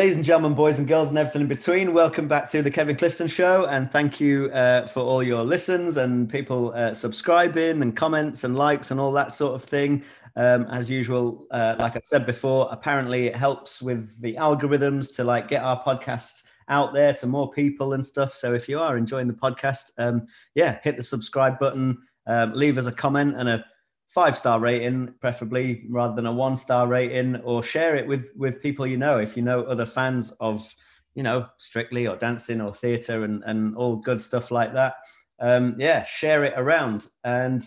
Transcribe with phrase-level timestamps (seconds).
[0.00, 2.96] ladies and gentlemen, boys and girls, and everything in between, welcome back to the Kevin
[2.96, 3.66] Clifton Show.
[3.66, 8.56] And thank you uh, for all your listens and people uh, subscribing and comments and
[8.56, 10.02] likes and all that sort of thing.
[10.36, 15.24] Um, as usual, uh, like I've said before, apparently it helps with the algorithms to
[15.24, 18.34] like get our podcast out there to more people and stuff.
[18.34, 22.78] So if you are enjoying the podcast, um, yeah, hit the subscribe button, um, leave
[22.78, 23.66] us a comment and a
[24.14, 28.62] five star rating, preferably rather than a one star rating, or share it with with
[28.62, 29.18] people you know.
[29.18, 30.68] If you know other fans of,
[31.14, 34.94] you know, Strictly or dancing or theatre and and all good stuff like that,
[35.40, 37.06] um, yeah, share it around.
[37.24, 37.62] And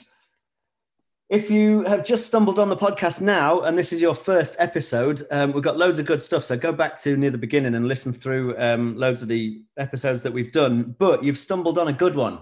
[1.29, 5.21] if you have just stumbled on the podcast now and this is your first episode,
[5.31, 6.43] um, we've got loads of good stuff.
[6.43, 10.21] So go back to near the beginning and listen through um, loads of the episodes
[10.23, 10.95] that we've done.
[10.99, 12.39] But you've stumbled on a good one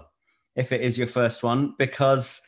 [0.56, 2.42] if it is your first one because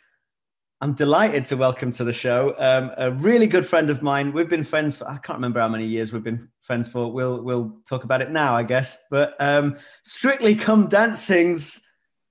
[0.85, 4.35] I'm delighted to welcome to the show um, a really good friend of mine.
[4.35, 7.11] We've been friends for I can't remember how many years we've been friends for.
[7.11, 9.07] We'll we'll talk about it now, I guess.
[9.11, 11.81] But um, Strictly Come Dancing's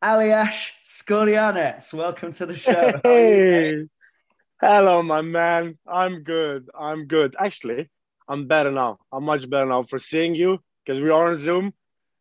[0.03, 1.91] Aljaz Skorjanec.
[1.95, 3.01] Welcome to the show.
[3.03, 3.87] Hey,
[4.61, 5.79] hello, my man.
[5.87, 6.69] I'm good.
[6.79, 7.35] I'm good.
[7.39, 7.89] Actually,
[8.27, 8.99] I'm better now.
[9.11, 11.73] I'm much better now for seeing you because we are on Zoom,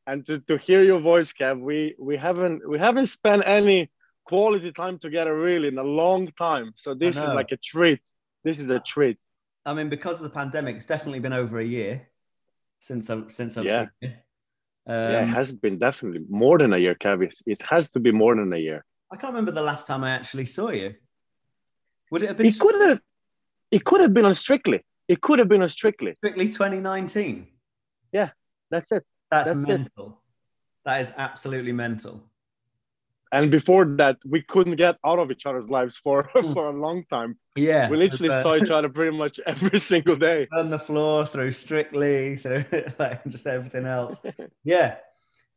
[0.06, 1.60] and to, to hear your voice, Kev.
[1.60, 3.90] We we haven't we haven't spent any
[4.24, 6.72] quality time together really in a long time.
[6.76, 8.00] So this is like a treat.
[8.44, 9.18] This is a treat.
[9.64, 12.08] I mean, because of the pandemic, it's definitely been over a year
[12.80, 13.78] since I've since I've yeah.
[13.78, 14.08] seen you.
[14.84, 17.22] Um, yeah, it has been definitely more than a year, Kev.
[17.46, 18.84] It has to be more than a year.
[19.12, 20.94] I can't remember the last time I actually saw you.
[22.10, 22.46] Would it have been?
[22.46, 23.00] It could have.
[23.70, 24.80] It could have been on Strictly.
[25.06, 26.12] It could have been on Strictly.
[26.14, 27.46] Strictly 2019.
[28.12, 28.30] Yeah,
[28.70, 29.04] that's it.
[29.30, 30.06] That's, that's mental.
[30.06, 30.14] It.
[30.84, 32.24] That is absolutely mental
[33.32, 36.52] and before that we couldn't get out of each other's lives for hmm.
[36.52, 37.36] for a long time.
[37.56, 40.46] Yeah we literally uh, saw each other pretty much every single day.
[40.52, 42.64] On the floor through strictly through
[42.98, 44.24] like just everything else.
[44.62, 44.96] Yeah.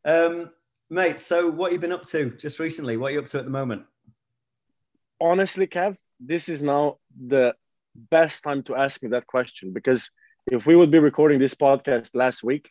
[0.05, 0.51] Um
[0.89, 2.97] mate so what you been up to just recently?
[2.97, 3.83] What are you up to at the moment?
[5.21, 7.53] Honestly kev this is now the
[8.09, 10.11] best time to ask me that question because
[10.47, 12.69] if we would be recording this podcast last week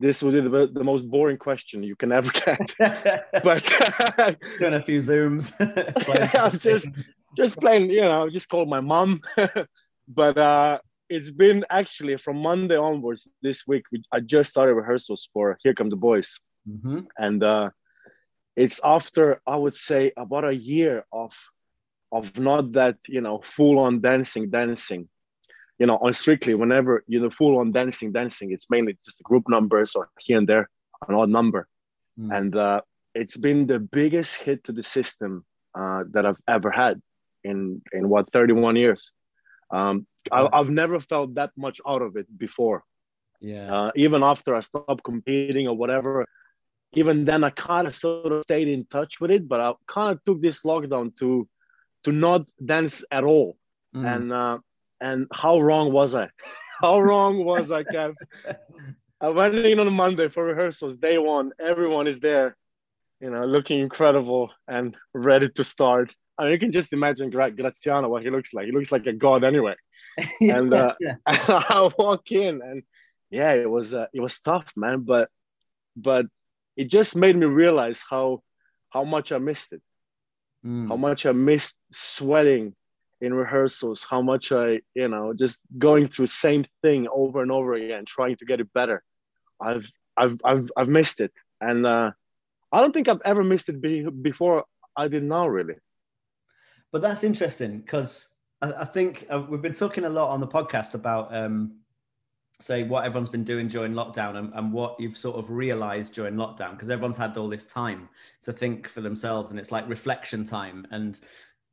[0.00, 2.74] this would be the, the most boring question you can ever get.
[3.44, 3.62] but
[4.58, 5.52] doing a few zooms.
[6.38, 6.88] I'm just
[7.36, 9.20] just playing, you know, just called my mom.
[10.08, 10.78] but uh,
[11.10, 13.84] it's been actually from Monday onwards this week.
[14.10, 17.00] I just started rehearsals for Here Come the Boys, mm-hmm.
[17.18, 17.70] and uh,
[18.56, 21.32] it's after I would say about a year of
[22.10, 25.08] of not that you know full on dancing, dancing
[25.80, 29.24] you know, on strictly, whenever you know full on dancing, dancing, it's mainly just the
[29.24, 30.68] group numbers or here and there
[31.08, 31.66] an odd number,
[32.20, 32.36] mm.
[32.36, 32.82] and uh,
[33.14, 37.00] it's been the biggest hit to the system uh, that I've ever had
[37.42, 39.12] in in what 31 years.
[39.70, 42.84] Um, I, have never felt that much out of it before.
[43.40, 43.74] Yeah.
[43.74, 46.26] Uh, even after I stopped competing or whatever,
[46.92, 50.10] even then I kind of sort of stayed in touch with it, but I kind
[50.10, 51.48] of took this lockdown to
[52.04, 53.56] to not dance at all.
[53.94, 54.14] Mm.
[54.14, 54.58] And uh,
[55.00, 56.28] and how wrong was I?
[56.80, 58.14] how wrong was I, Kev?
[59.20, 60.96] I went in on a Monday for rehearsals.
[60.96, 62.56] Day one, everyone is there,
[63.20, 66.14] you know, looking incredible and ready to start.
[66.38, 68.64] I mean, you can just imagine Gra- Graziano what he looks like.
[68.64, 69.74] He looks like a god anyway.
[70.40, 71.16] and uh, yeah.
[71.26, 72.82] I walk in, and
[73.30, 75.02] yeah, it was uh, it was tough, man.
[75.02, 75.28] But
[75.96, 76.26] but
[76.76, 78.42] it just made me realize how
[78.88, 79.82] how much I missed it.
[80.64, 80.88] Mm.
[80.88, 82.74] How much I missed sweating
[83.20, 87.74] in rehearsals how much i you know just going through same thing over and over
[87.74, 89.02] again trying to get it better.
[89.60, 91.32] I've i've i've, I've missed it.
[91.60, 92.12] And uh,
[92.72, 94.64] i don't think i've ever missed it be, before
[94.96, 95.74] i did now really.
[96.92, 98.30] But that's interesting because
[98.62, 101.80] I, I, think uh, we've been talking a lot on the podcast about um,
[102.60, 106.34] say what everyone's been doing during lockdown and, and what you've sort of realized during
[106.34, 108.08] lockdown because everyone's had all this time
[108.42, 110.86] to think for themselves and it's like reflection time.
[110.90, 111.18] And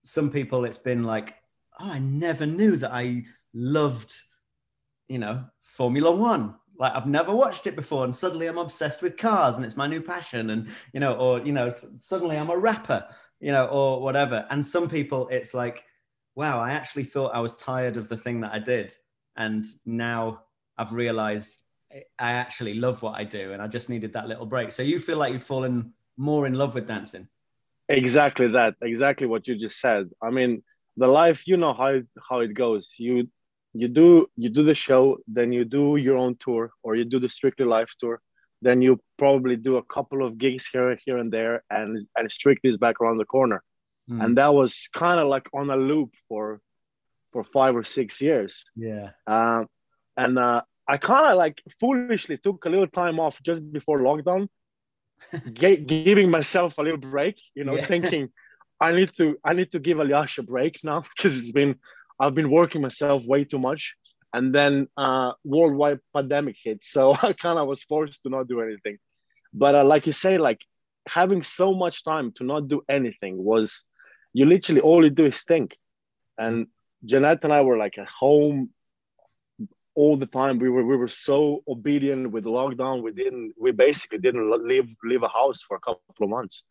[0.08, 1.36] some people it's been like,
[1.80, 4.14] oh, I never knew that I loved,
[5.10, 6.56] you know, Formula One.
[6.80, 9.88] Like I've never watched it before, and suddenly I'm obsessed with cars, and it's my
[9.88, 10.52] new passion.
[10.52, 13.06] And you know, or you know, suddenly I'm a rapper,
[13.40, 14.46] you know, or whatever.
[14.50, 15.84] And some people, it's like,
[16.36, 18.94] wow, I actually thought I was tired of the thing that I did,
[19.36, 20.44] and now
[20.78, 21.64] I've realized
[22.20, 24.72] I actually love what I do, and I just needed that little break.
[24.72, 27.28] So you feel like you've fallen more in love with dancing?
[27.90, 30.10] Exactly that exactly what you just said.
[30.22, 30.64] I mean
[30.98, 32.96] the life you know how how it goes.
[32.98, 33.30] You
[33.74, 37.20] you do you do the show then you do your own tour or you do
[37.20, 38.20] the strictly live tour.
[38.62, 42.70] Then you probably do a couple of gigs here here and there and and strictly
[42.70, 43.64] is back around the corner.
[44.10, 44.24] Mm.
[44.24, 46.62] and that was kind of like on a loop for
[47.34, 48.66] for five or six years.
[48.76, 49.10] Yeah.
[49.26, 49.66] Uh,
[50.16, 54.48] and uh, I kind of like foolishly took a little time off just before lockdown,
[55.54, 57.36] g- giving myself a little break.
[57.56, 57.86] You know, yeah.
[57.94, 58.30] thinking
[58.80, 61.76] I need to I need to give Aljaž a break now because it's been
[62.20, 63.96] I've been working myself way too much,
[64.34, 68.62] and then uh, worldwide pandemic hit, so I kind of was forced to not do
[68.62, 68.98] anything.
[69.54, 70.60] But uh, like you say, like
[71.08, 73.86] having so much time to not do anything was
[74.34, 75.76] you literally all you do is think.
[76.38, 76.68] And
[77.06, 78.70] Janette and I were like at home
[80.00, 80.60] all the time.
[80.60, 83.02] We were we were so obedient with lockdown.
[83.08, 86.66] We didn't we basically didn't leave leave a house for a couple of months.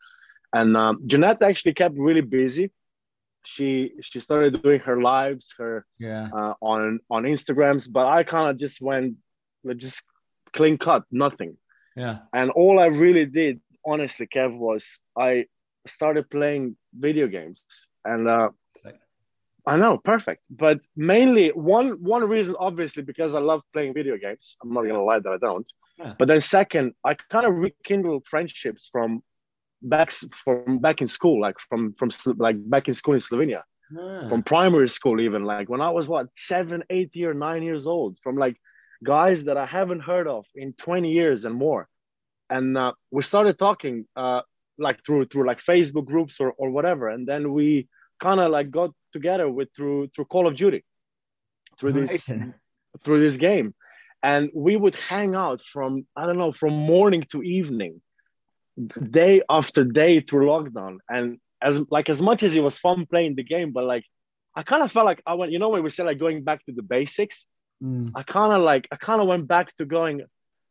[0.58, 2.66] And um, Janette actually kept really busy.
[3.52, 3.68] She
[4.06, 7.84] she started doing her lives, her yeah uh, on on Instagrams.
[7.96, 9.16] But I kind of just went
[9.76, 10.04] just
[10.52, 11.56] clean cut, nothing.
[11.96, 12.18] Yeah.
[12.32, 15.46] And all I really did, honestly, Kev, was I
[15.86, 16.76] started playing
[17.06, 17.64] video games.
[18.04, 18.50] And uh,
[19.66, 20.42] I know, perfect.
[20.48, 24.56] But mainly one one reason, obviously, because I love playing video games.
[24.62, 25.66] I'm not gonna lie that I don't.
[25.98, 26.14] Yeah.
[26.18, 29.22] But then second, I kind of rekindled friendships from
[29.82, 30.12] back
[30.44, 34.28] from back in school, like from from like back in school in Slovenia, yeah.
[34.28, 35.44] from primary school even.
[35.44, 38.56] Like when I was what seven, eight year, nine years old, from like
[39.04, 41.88] guys that I haven't heard of in 20 years and more.
[42.48, 44.42] And uh, we started talking uh,
[44.78, 47.08] like through through like Facebook groups or, or whatever.
[47.08, 47.88] And then we
[48.20, 50.84] kind of like got together with through through Call of Duty,
[51.78, 52.30] through this
[53.04, 53.74] through this game.
[54.22, 58.00] And we would hang out from I don't know from morning to evening,
[59.10, 60.98] day after day through lockdown.
[61.08, 64.04] And as like as much as it was fun playing the game, but like
[64.54, 66.64] I kind of felt like I went, you know, when we said like going back
[66.66, 67.46] to the basics,
[67.82, 68.12] Mm.
[68.14, 70.22] I kind of like I kind of went back to going,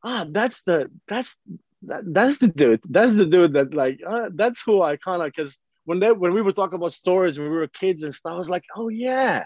[0.03, 1.37] ah, that's the that's
[1.83, 2.81] that, that's the dude.
[2.89, 6.33] That's the dude that like uh, that's who I kind of because when they when
[6.33, 8.89] we were talking about stories when we were kids and stuff, I was like, oh
[8.89, 9.45] yeah,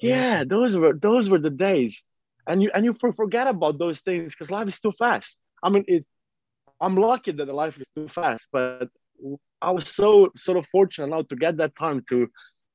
[0.00, 2.04] yeah, those were those were the days,
[2.46, 5.40] and you and you forget about those things because life is too fast.
[5.62, 6.04] I mean, it.
[6.80, 8.88] I'm lucky that the life is too fast, but
[9.60, 12.28] I was so sort of fortunate now to get that time to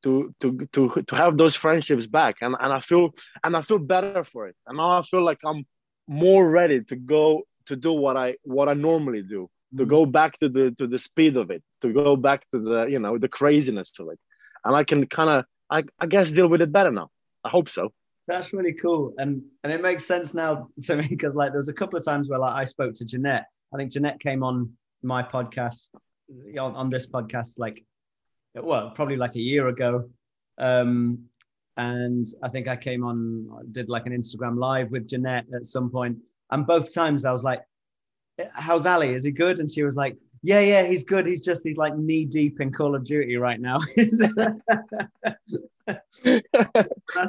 [0.06, 3.14] to to to to have those friendships back and, and i feel
[3.44, 5.66] and i feel better for it and now i feel like i'm
[6.08, 10.40] more ready to go to do what i what i normally do to go back
[10.40, 13.28] to the to the speed of it to go back to the you know the
[13.28, 14.20] craziness of it.
[14.64, 17.10] And i can kind of I, I guess deal with it better now.
[17.44, 17.92] I hope so.
[18.28, 19.14] That's really cool.
[19.18, 22.30] And and it makes sense now to me because like there's a couple of times
[22.30, 23.46] where like i spoke to janette.
[23.74, 24.72] I think janette came on
[25.04, 25.90] my podcast
[26.60, 27.86] on, on this podcast like
[28.64, 30.10] well, probably like a year ago.
[30.58, 31.26] Um,
[31.78, 35.92] and I think I came on, did like an Instagram live with Janette at some.
[36.52, 37.62] And both times I was like,
[38.54, 39.14] How's Ali?
[39.14, 39.60] Is he good?
[39.60, 41.26] And she was like, Yeah, yeah, he's good.
[41.26, 43.80] He's just, he's like knee deep in Call of Duty right now.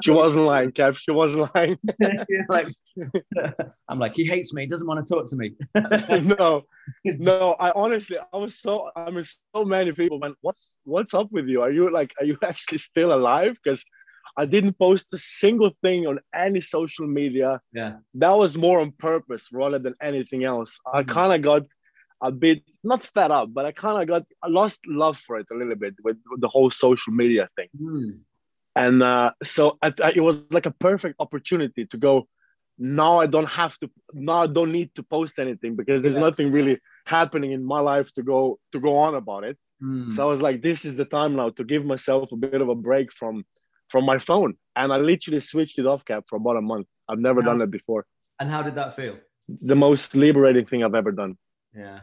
[0.02, 0.96] she wasn't lying, Kev.
[0.96, 1.78] She wasn't lying.
[2.48, 2.68] like,
[3.88, 4.62] I'm like, he hates me.
[4.62, 5.52] He doesn't want to talk to me.
[6.24, 6.62] no,
[7.04, 7.56] no.
[7.60, 11.46] I honestly, I was so, I mean, so many people went, "What's, what's up with
[11.46, 11.62] you?
[11.62, 13.84] Are you like, are you actually still alive?" Because
[14.36, 17.60] I didn't post a single thing on any social media.
[17.72, 20.78] Yeah, that was more on purpose rather than anything else.
[20.92, 21.10] I mm-hmm.
[21.10, 21.62] kind of got
[22.22, 25.46] a bit not fed up, but I kind of got I lost love for it
[25.50, 27.68] a little bit with, with the whole social media thing.
[27.80, 28.20] Mm.
[28.74, 32.28] And uh, so I, I, it was like a perfect opportunity to go.
[32.78, 33.90] Now I don't have to.
[34.12, 36.28] Now I don't need to post anything because there's yeah.
[36.28, 39.56] nothing really happening in my life to go to go on about it.
[39.82, 40.12] Mm.
[40.12, 42.68] So I was like, this is the time now to give myself a bit of
[42.68, 43.44] a break from
[43.88, 44.54] from my phone.
[44.74, 46.86] And I literally switched it off, Kev, for about a month.
[47.08, 48.04] I've never done it before.
[48.38, 49.18] And how did that feel?
[49.62, 51.38] The most liberating thing I've ever done.
[51.74, 52.00] Yeah.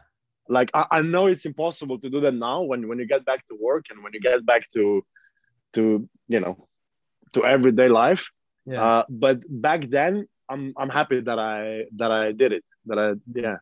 [0.50, 3.48] Like I, I know it's impossible to do that now when when you get back
[3.48, 5.04] to work and when you get back to
[5.74, 6.68] to you know
[7.34, 8.30] to everyday life
[8.66, 8.84] yeah.
[8.84, 13.14] Uh, but back then i'm i'm happy that i that i did it that i
[13.34, 13.58] yeah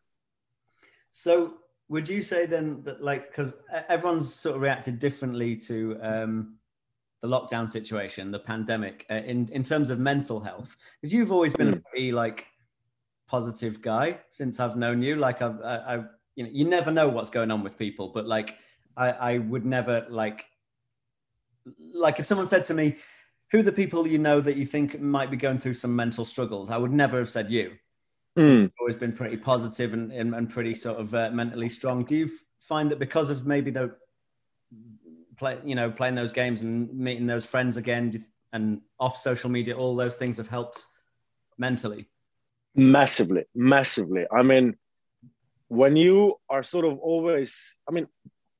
[1.11, 1.55] so
[1.89, 3.59] would you say then that like because
[3.89, 6.55] everyone's sort of reacted differently to um
[7.21, 11.53] the lockdown situation the pandemic uh, in in terms of mental health because you've always
[11.53, 11.73] been mm.
[11.73, 11.89] a hmm.
[11.89, 12.47] pretty like
[13.27, 15.95] positive guy since i've known you like i've I, I
[16.35, 18.57] you know you never know what's going on with people but like
[18.97, 20.45] i i would never like
[21.93, 22.97] like if someone said to me,
[23.51, 26.25] "Who are the people you know that you think might be going through some mental
[26.25, 27.73] struggles?" I would never have said you.
[28.37, 28.71] Mm.
[28.79, 32.03] Always been pretty positive and and, and pretty sort of uh, mentally strong.
[32.03, 33.95] Do you find that because of maybe the
[35.41, 39.75] play, you know, playing those games and meeting those friends again and off social media,
[39.75, 40.85] all those things have helped
[41.57, 42.07] mentally?
[42.75, 44.25] Massively, massively.
[44.31, 44.75] I mean,
[45.67, 48.07] when you are sort of always, I mean,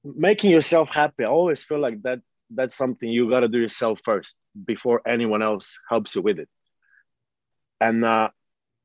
[0.04, 2.20] making yourself happy, I always feel like that
[2.54, 4.36] that's something you got to do yourself first
[4.66, 6.50] before anyone else helps you with it
[7.82, 8.30] and uh,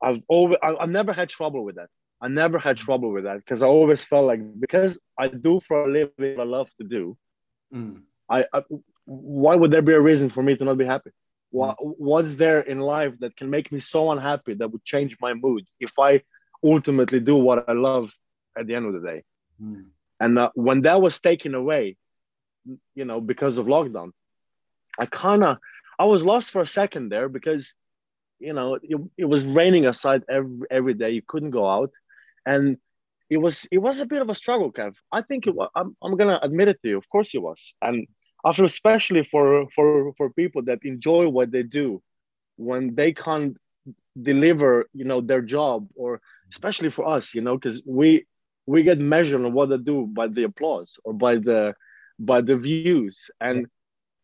[0.03, 1.91] I've always I, have never had trouble with that.
[2.21, 5.85] I never had trouble with that because I always felt like because I do for
[5.85, 7.17] a living I love to do.
[7.75, 8.03] Mm.
[8.29, 8.63] I, I,
[9.05, 11.11] why would there be a reason for me to not be happy?
[11.51, 11.95] What, mm.
[11.99, 15.67] what's there in life that can make me so unhappy that would change my mood
[15.81, 16.23] if I
[16.65, 18.13] ultimately do what I love
[18.59, 19.23] at the end of the day?
[19.63, 19.87] Mm.
[20.21, 21.97] And uh, when that was taken away,
[22.95, 24.13] you know, because of lockdown,
[24.99, 25.59] I kind of
[25.99, 27.77] I was lost for a second there because
[28.39, 31.11] you know it, it was raining outside every every day.
[31.11, 31.91] You couldn't go out,
[32.45, 32.79] and
[33.29, 34.95] it was it was a bit of a struggle, Kev.
[35.13, 35.69] I think it was.
[35.75, 36.99] I'm I'm gonna admit it to you.
[36.99, 38.07] Of course it was, and
[38.45, 42.03] I feel especially for for for people that enjoy what they do,
[42.57, 43.57] when they can't
[44.21, 48.27] deliver, you know, their job, or especially for us, you know, because we
[48.67, 51.75] we get measured on what they do by the applause or by the
[52.19, 53.67] by the views and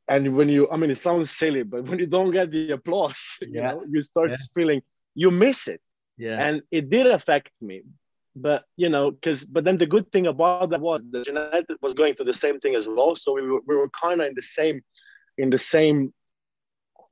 [0.08, 3.22] and when you i mean it sounds silly but when you don't get the applause
[3.40, 3.72] you yeah.
[3.72, 4.36] know you start yeah.
[4.54, 4.82] feeling
[5.14, 5.80] you miss it
[6.16, 7.82] yeah and it did affect me
[8.34, 11.94] but you know because but then the good thing about that was that Janette was
[11.94, 14.34] going through the same thing as well so we were, we were kind of in
[14.34, 14.80] the same
[15.38, 16.12] in the same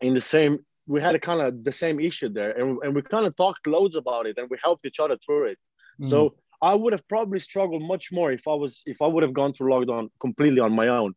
[0.01, 3.03] in the same we had a kind of the same issue there and, and we
[3.03, 5.59] kind of talked loads about it and we helped each other through it
[6.03, 6.07] mm.
[6.09, 9.35] so i would have probably struggled much more if i was if i would have
[9.35, 11.15] gone through lockdown completely on my own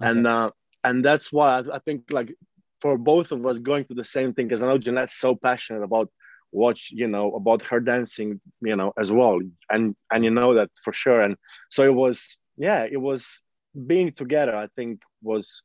[0.00, 0.10] okay.
[0.10, 0.50] and uh
[0.84, 2.34] and that's why I, I think like
[2.80, 5.82] for both of us going through the same thing because I know Janette's so passionate
[5.82, 6.10] about
[6.52, 9.38] watch you know about her dancing you know as well.
[9.70, 11.20] And and you know that for sure.
[11.20, 11.36] And
[11.70, 13.42] so it was yeah it was
[13.86, 15.62] being together i think was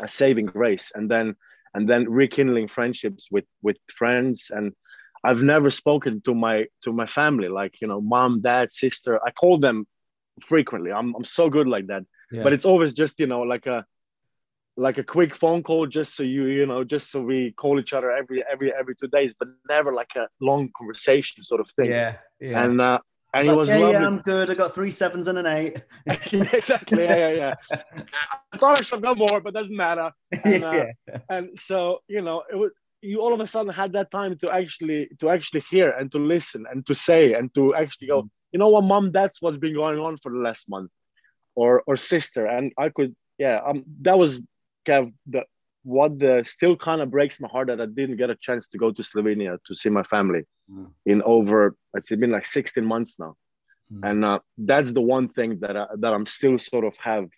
[0.00, 0.92] a saving grace.
[0.94, 1.36] And then
[1.74, 4.50] and then rekindling friendships with with friends.
[4.54, 4.72] And
[5.22, 9.20] i've never spoken to my to my family like you know mom dad sister.
[9.26, 9.86] I call them
[10.42, 10.92] frequently.
[10.92, 12.04] I'm, I'm so good like that.
[12.32, 12.44] Yeah.
[12.44, 13.84] but it's always just you know like a
[14.80, 17.92] like a quick phone call just so you you know just so we call each
[17.92, 21.90] other every every every two days but never like a long conversation sort of thing
[21.90, 22.64] yeah, yeah.
[22.64, 22.98] and uh
[23.34, 24.50] and it was yeah, yeah, I'm good.
[24.50, 25.76] I got three sevens and an eight.
[26.32, 27.04] yeah, exactly.
[27.04, 27.80] Yeah, yeah, yeah.
[28.52, 30.10] I thought I should have got more, but doesn't matter.
[30.42, 31.18] And, uh, yeah.
[31.28, 32.72] and so you know, it was
[33.02, 36.18] you all of a sudden had that time to actually to actually hear and to
[36.18, 38.22] listen and to say and to actually go.
[38.22, 38.30] Mm.
[38.50, 39.12] You know what, mom?
[39.12, 40.90] That's what's been going on for the last month,
[41.54, 42.46] or or sister.
[42.46, 43.60] And I could, yeah.
[43.64, 44.40] Um, that was
[44.90, 45.42] Kev, the,
[45.82, 48.78] what the still kind of breaks my heart that I didn't get a chance to
[48.78, 50.90] go to Slovenia to see my family mm.
[51.06, 53.36] in over it's been like 16 months now,
[53.92, 54.08] mm.
[54.08, 57.28] and uh, that's the one thing that I, that I'm still sort of have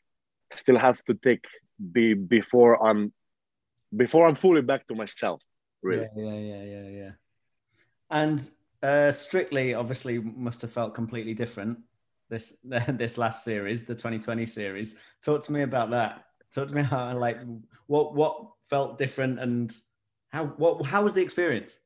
[0.56, 1.44] still have to take
[1.92, 3.12] be before I'm
[3.94, 5.42] before I'm fully back to myself.
[5.82, 6.06] Really.
[6.16, 7.10] Yeah, yeah, yeah, yeah, yeah.
[8.10, 8.50] And
[8.82, 11.78] uh, strictly, obviously, must have felt completely different
[12.32, 14.96] this this last series, the 2020 series.
[15.22, 16.24] Talk to me about that.
[16.54, 17.38] Talk to me how like
[17.86, 19.74] what what felt different and
[20.28, 21.78] how what how was the experience?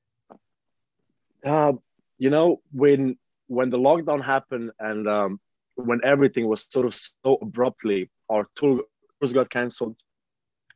[1.44, 1.72] Uh,
[2.18, 5.40] you know when when the lockdown happened and um,
[5.76, 9.96] when everything was sort of so abruptly, our tours got cancelled.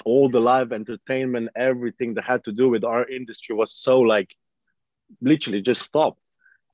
[0.04, 4.34] All the live entertainment, everything that had to do with our industry was so like
[5.20, 6.26] literally just stopped.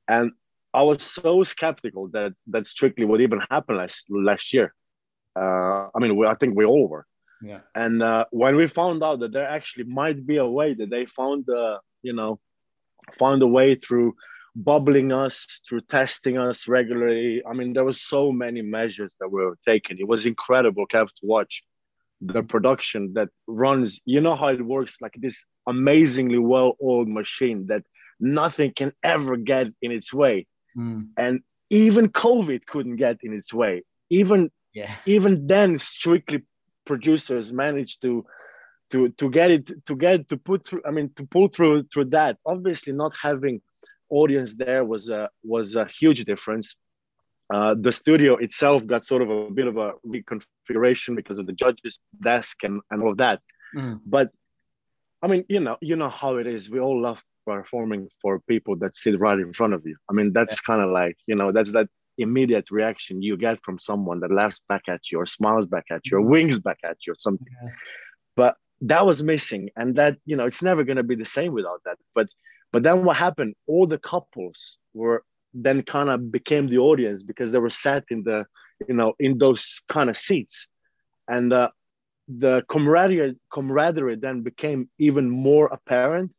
[0.06, 0.32] And
[0.72, 4.74] I was so skeptical that that strictly would even happen last last year.
[5.36, 7.06] Uh, I mean, we, I think we all were.
[7.42, 7.60] Yeah.
[7.74, 11.04] And uh, when we found out that there actually might be a way that they
[11.06, 12.40] found, uh, you know,
[13.18, 14.14] found a way through
[14.56, 17.42] bubbling us, through testing us regularly.
[17.48, 19.98] I mean, there was so many measures that were taken.
[20.00, 21.62] It was incredible, Kev, to watch
[22.22, 24.00] the production that runs.
[24.06, 27.82] You know how it works, like this amazingly well-oiled machine that
[28.18, 30.46] nothing can ever get in its way.
[30.76, 31.08] Mm.
[31.18, 33.82] And even COVID couldn't get in its way.
[34.08, 34.94] Even yeah.
[35.06, 36.44] even then, strictly
[36.84, 38.24] producers managed to
[38.90, 42.04] to to get it to get to put through i mean to pull through through
[42.04, 43.60] that obviously not having
[44.08, 46.76] audience there was a was a huge difference
[47.52, 51.52] uh, the studio itself got sort of a bit of a reconfiguration because of the
[51.52, 53.40] judges desk and, and all of that
[53.74, 53.98] mm.
[54.06, 54.30] but
[55.22, 58.76] i mean you know you know how it is we all love performing for people
[58.76, 60.66] that sit right in front of you i mean that's yeah.
[60.68, 64.60] kind of like you know that's that immediate reaction you get from someone that laughs
[64.68, 66.30] back at you or smiles back at you or mm-hmm.
[66.30, 67.46] winks back at you or something.
[67.62, 67.70] Yeah.
[68.36, 69.70] But that was missing.
[69.76, 71.98] And that, you know, it's never gonna be the same without that.
[72.14, 72.28] But
[72.72, 73.54] but then what happened?
[73.66, 78.22] All the couples were then kind of became the audience because they were sat in
[78.22, 78.44] the,
[78.86, 80.68] you know, in those kind of seats.
[81.28, 81.70] And uh,
[82.28, 86.32] the camaraderie camaraderie then became even more apparent.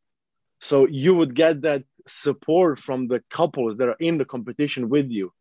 [0.62, 5.10] So you would get that support from the couples that are in the competition with
[5.10, 5.32] you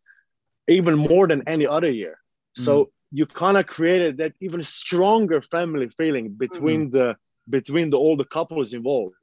[0.68, 2.18] even more than any other year.
[2.56, 2.88] So mm.
[3.12, 6.92] you kind of created that even stronger family feeling between mm.
[6.92, 7.16] the
[7.49, 9.14] between the all the couples involved.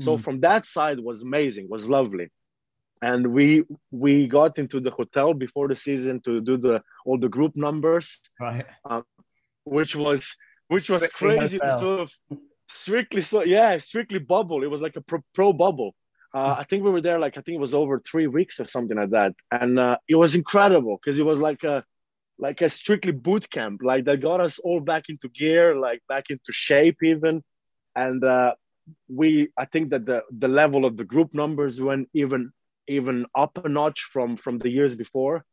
[0.00, 0.20] So Mm.
[0.24, 2.28] from that side was amazing, was lovely.
[3.02, 7.28] And we we got into the hotel before the season to do the all the
[7.28, 8.66] group numbers, Right.
[9.64, 10.36] which was
[10.68, 12.12] which was Strictly crazy to sort of
[12.68, 14.62] strictly so yeah, strictly bubble.
[14.62, 15.94] It was like a pro, pro bubble.
[16.32, 18.66] Uh, I think we were there like I think it was over three weeks or
[18.66, 21.84] something like that, and uh, it was incredible because it was like a
[22.38, 26.26] like a strictly boot camp, like that got us all back into gear, like back
[26.30, 27.42] into shape even,
[27.96, 28.54] and uh,
[29.08, 32.52] we I think that the the level of the group numbers went even
[32.86, 35.44] even up a notch from from the years before,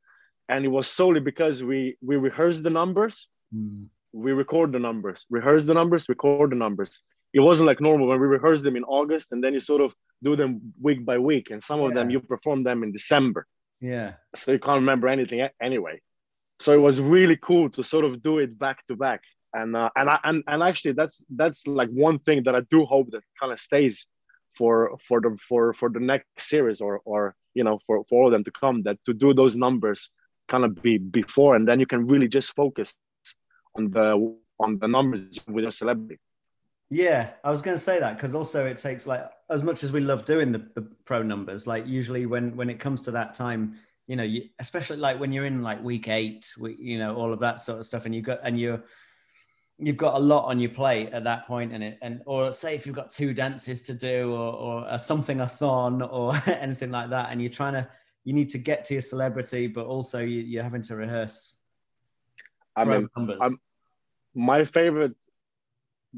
[0.48, 3.30] and it was solely because we we rehearsed the numbers.
[3.56, 3.88] Mm.
[4.14, 7.02] we record the numbers, rehearse the numbers, record the numbers.
[7.34, 9.94] It wasn't like normal when we rehearse them in August and then you sort of
[10.24, 11.52] do them week by week.
[11.52, 13.46] And some of them you perform them in December.
[13.80, 14.14] Yeah.
[14.36, 16.02] So you can't remember anything anyway.
[16.60, 19.22] So it was really cool to sort of do it back to back.
[19.54, 22.86] And uh, and I, and and actually that's that's like one thing that I do
[22.86, 24.08] hope that kind of stays
[24.56, 28.28] for for the for for the next series or or you know for for all
[28.28, 30.10] of them to come that to do those numbers
[30.48, 32.98] kind of be before and then you can really just focus
[33.76, 36.20] on the on the numbers with your celebrity.
[36.90, 39.92] Yeah, I was going to say that because also it takes like as much as
[39.92, 43.34] we love doing the, the pro numbers, like usually when when it comes to that
[43.34, 43.76] time,
[44.08, 47.34] you know, you, especially like when you're in like week eight, we, you know, all
[47.34, 48.82] of that sort of stuff, and you got and you're
[49.80, 52.74] you've got a lot on your plate at that point in it, and or say
[52.74, 56.92] if you've got two dances to do or or a something a thon or anything
[56.92, 57.86] like that, and you're trying to
[58.24, 61.58] you need to get to your celebrity, but also you, you're having to rehearse.
[62.78, 63.40] I mean, numbers.
[63.42, 63.60] I'm-
[64.36, 65.16] my favorite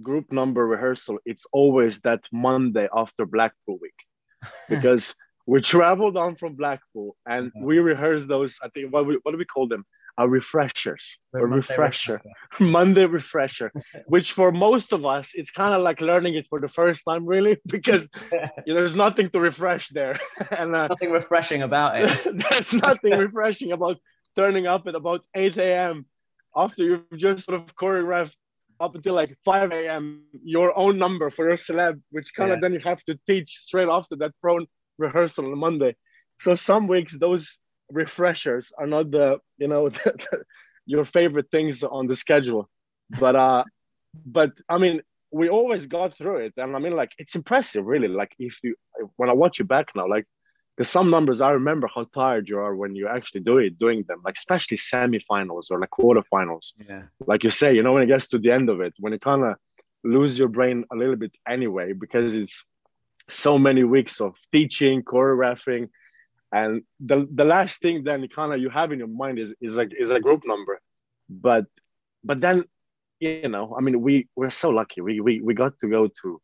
[0.02, 4.00] group number rehearsal it's always that monday after blackpool week
[4.70, 5.16] because
[5.46, 7.64] we travel down from blackpool and Yeah.
[7.64, 9.86] we rehearse those i think what, we, what do we call them
[10.18, 12.22] our refreshers The a Monday refresher
[12.60, 13.72] monday refresher
[14.14, 17.26] which for most of us it's kind of like learning it for the first time
[17.26, 20.16] really because you know, there's nothing to refresh there
[20.60, 22.10] and uh, Nothing refreshing about it.
[22.52, 23.98] there's nothing refreshing about
[24.36, 26.06] turning up at about 8 a.m.
[26.56, 28.36] after you've just sort of choreographed
[28.80, 30.24] up until like 5 a.m.
[30.44, 32.62] your own number for your celeb, which kind of Yeah.
[32.62, 34.66] then you have to teach straight after that prone
[34.98, 35.96] rehearsal on Monday.
[36.40, 37.60] So some weeks those
[37.92, 39.90] refreshers are not the you know
[40.86, 42.70] your favorite things on the schedule,
[43.20, 43.64] but uh,
[44.26, 48.08] but I mean we always got through it, and I mean like it's impressive really.
[48.08, 48.76] Like if you
[49.18, 50.26] when I watch you back now, like
[50.80, 54.06] because some numbers I remember how tired you are when you actually do it, doing
[54.08, 56.72] them, like especially semifinals or like quarterfinals.
[56.88, 57.02] Yeah.
[57.28, 59.20] Like you say, you know, when it gets to the end of it, when you
[59.20, 59.56] kind of
[60.06, 62.66] lose your brain a little bit anyway, because it's
[63.28, 65.90] so many weeks of teaching, choreographing,
[66.54, 69.76] and the the last thing then kind of you have in your mind is is
[69.76, 70.80] like is a group number,
[71.30, 71.66] but
[72.24, 72.64] but then
[73.20, 75.02] you know, I mean, we we're so lucky.
[75.02, 76.42] We we we got to go to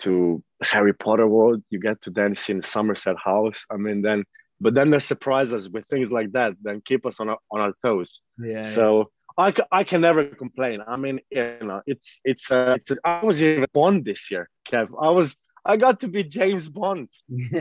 [0.00, 1.62] to Harry Potter World.
[1.70, 3.64] You get to dance in Somerset House.
[3.70, 4.24] I mean, then
[4.60, 7.60] but then they surprise us with things like that, then keep us on our, on
[7.60, 8.20] our toes.
[8.38, 8.62] Yeah.
[8.62, 10.80] So I, I can never complain.
[10.86, 12.92] I mean, you know, it's it's uh, it's.
[13.04, 14.88] I was even Bond this year, Kev.
[15.00, 17.08] I was I got to be James Bond.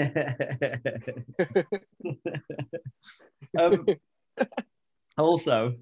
[3.58, 3.86] um,
[5.18, 5.76] also,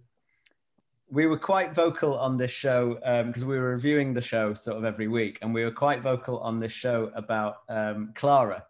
[1.10, 4.84] we were quite vocal on this show because we were reviewing the show sort of
[4.84, 8.66] every week, and we were quite vocal on this show about um, Clara,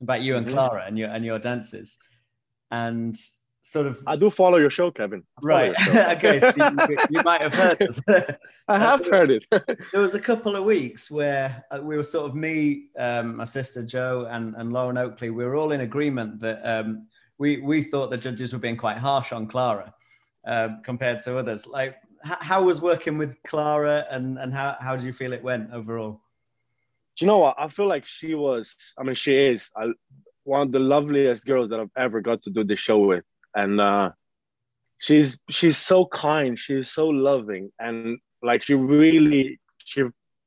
[0.00, 0.50] about you and Mhm.
[0.52, 1.98] Clara and your and your dances,
[2.70, 3.14] and
[3.60, 5.22] sort of I do follow your show, Kevin.
[5.38, 5.76] I right.
[5.80, 6.10] show.
[6.16, 8.00] okay, so you, you might have heard us.
[8.68, 9.44] I have heard it.
[9.50, 13.44] there was a couple of weeks where uh, we were sort of me, um, my
[13.44, 15.30] sister Jo, and, and Lauren Oakley.
[15.30, 18.96] We were all in agreement that um, we we thought the judges were being quite
[18.96, 19.92] harsh on Clara
[20.46, 21.66] um, compared to others.
[21.66, 25.42] Like, h- how was working with Clara, and and how how did you feel it
[25.42, 26.20] went overall?
[27.16, 27.56] Do you know what?
[27.58, 28.94] I feel like she was.
[28.98, 29.88] I mean, she is uh,
[30.44, 33.24] one of the loveliest girls that I've ever got to do the show with,
[33.54, 34.10] and uh,
[34.98, 36.58] she's she's so kind.
[36.58, 40.04] She's so loving, and like she really she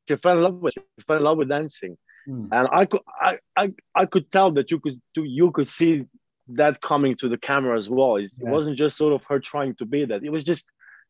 [0.08, 2.48] she fell in love with she fell in love with dancing, Hmm.
[2.52, 6.06] and I could I, I I could tell that you could do you could see
[6.48, 8.18] that coming to the camera as well.
[8.18, 8.50] It's, Yeah.
[8.50, 10.24] It wasn't just sort of her trying to be that.
[10.24, 10.66] It was just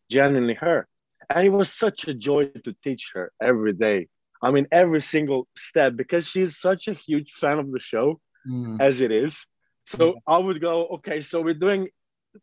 [0.09, 0.87] genuinely her,
[1.29, 4.07] and it was such a joy to teach her every day.
[4.41, 8.77] I mean, every single step because she's such a huge fan of the show Hmm.
[8.79, 9.47] as it is.
[9.87, 11.89] So I would go, okay, so we're doing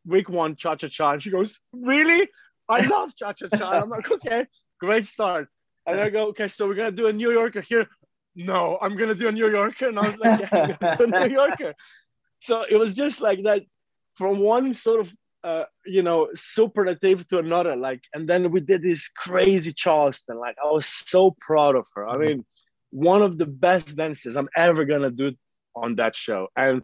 [0.05, 1.13] week one cha cha cha.
[1.13, 2.29] And she goes, Really?
[2.69, 3.71] I love cha cha cha.
[3.83, 4.47] I'm like, Okay,
[4.81, 5.49] great start.
[5.87, 7.87] And I go, Okay, so we're going to do a New Yorker here.
[8.35, 9.87] No, I'm going to do a New Yorker.
[9.89, 11.75] And I was like, Yeah, I'm going to do a New Yorker.
[12.43, 13.63] So it was just like that
[14.17, 17.77] from one sort of, uh, you know, superlative to another.
[17.77, 20.39] Like, and then we did this crazy Charleston.
[20.39, 22.07] Like, I was so proud of her.
[22.09, 22.45] I mean,
[22.91, 25.33] one of the best dances I'm ever gonna do
[25.77, 26.49] on that show.
[26.57, 26.83] And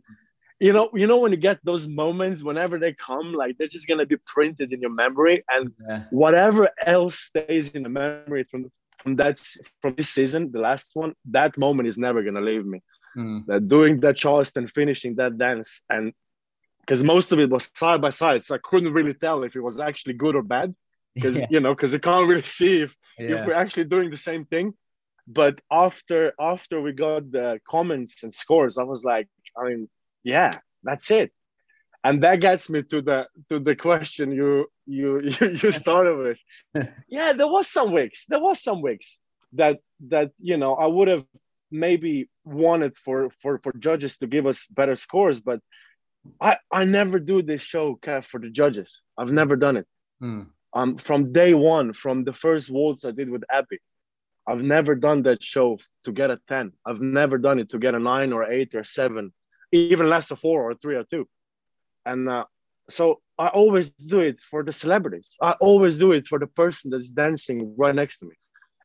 [0.61, 3.89] you know, you know when you get those moments, whenever they come, like they're just
[3.89, 6.05] gonna be printed in your memory, and yeah.
[6.11, 8.71] whatever else stays in the memory from
[9.03, 9.39] from that
[9.83, 12.81] from this season, the last one, that moment is never gonna leave me.
[13.17, 13.47] Mm.
[13.47, 16.13] That doing that Charleston, finishing that dance, and
[16.81, 19.61] because most of it was side by side, so I couldn't really tell if it
[19.61, 20.75] was actually good or bad,
[21.15, 21.47] because yeah.
[21.51, 23.41] you know, because you can't really see if yeah.
[23.41, 24.75] if we're actually doing the same thing.
[25.27, 29.89] But after after we got the comments and scores, I was like, I mean,
[30.25, 31.33] yeah, that's it.
[32.05, 36.89] And that gets me to the to the question you you you, you started with.
[37.09, 38.27] yeah, there was some weeks.
[38.27, 39.21] There was some weeks
[39.53, 41.25] that that you know I would have
[41.71, 45.61] maybe wanted for for for judges to give us better scores, but
[46.41, 49.03] I I never do this show for the judges.
[49.17, 49.87] I've never done it.
[50.23, 50.47] Mm.
[50.75, 53.79] Um, from day one, from the first waltz I did with Abbey,
[54.47, 56.73] I've never done that show to get a 10.
[56.85, 59.33] I've never done it to get a nine or eight or seven
[59.73, 61.29] even less a four or three or two.
[62.07, 62.45] And uh,
[62.89, 65.37] so I always do it for the celebrities.
[65.43, 68.35] I always do it for the person that's dancing right next to me.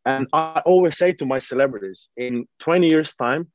[0.05, 3.51] And I always say to my celebrities, in 20 years' time,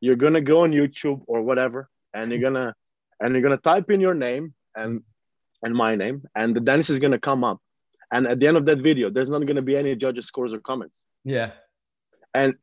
[0.00, 2.74] you're gonna go on YouTube or whatever, and you're gonna
[3.20, 5.02] and you're gonna type in your name and
[5.62, 7.60] and my name, and the dance is gonna come up.
[8.12, 10.60] And at the end of that video, there's not gonna be any judges' scores or
[10.60, 11.04] comments.
[11.24, 11.52] Yeah.
[12.34, 12.54] And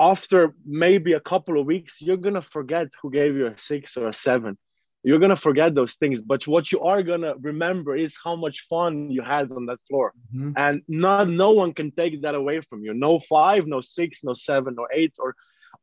[0.00, 4.08] after maybe a couple of weeks, you're gonna forget who gave you a six or
[4.08, 4.58] a seven.
[5.06, 9.08] You're gonna forget those things, but what you are gonna remember is how much fun
[9.08, 10.50] you had on that floor, mm-hmm.
[10.56, 12.92] and not no one can take that away from you.
[12.92, 15.36] No five, no six, no seven, no eight, or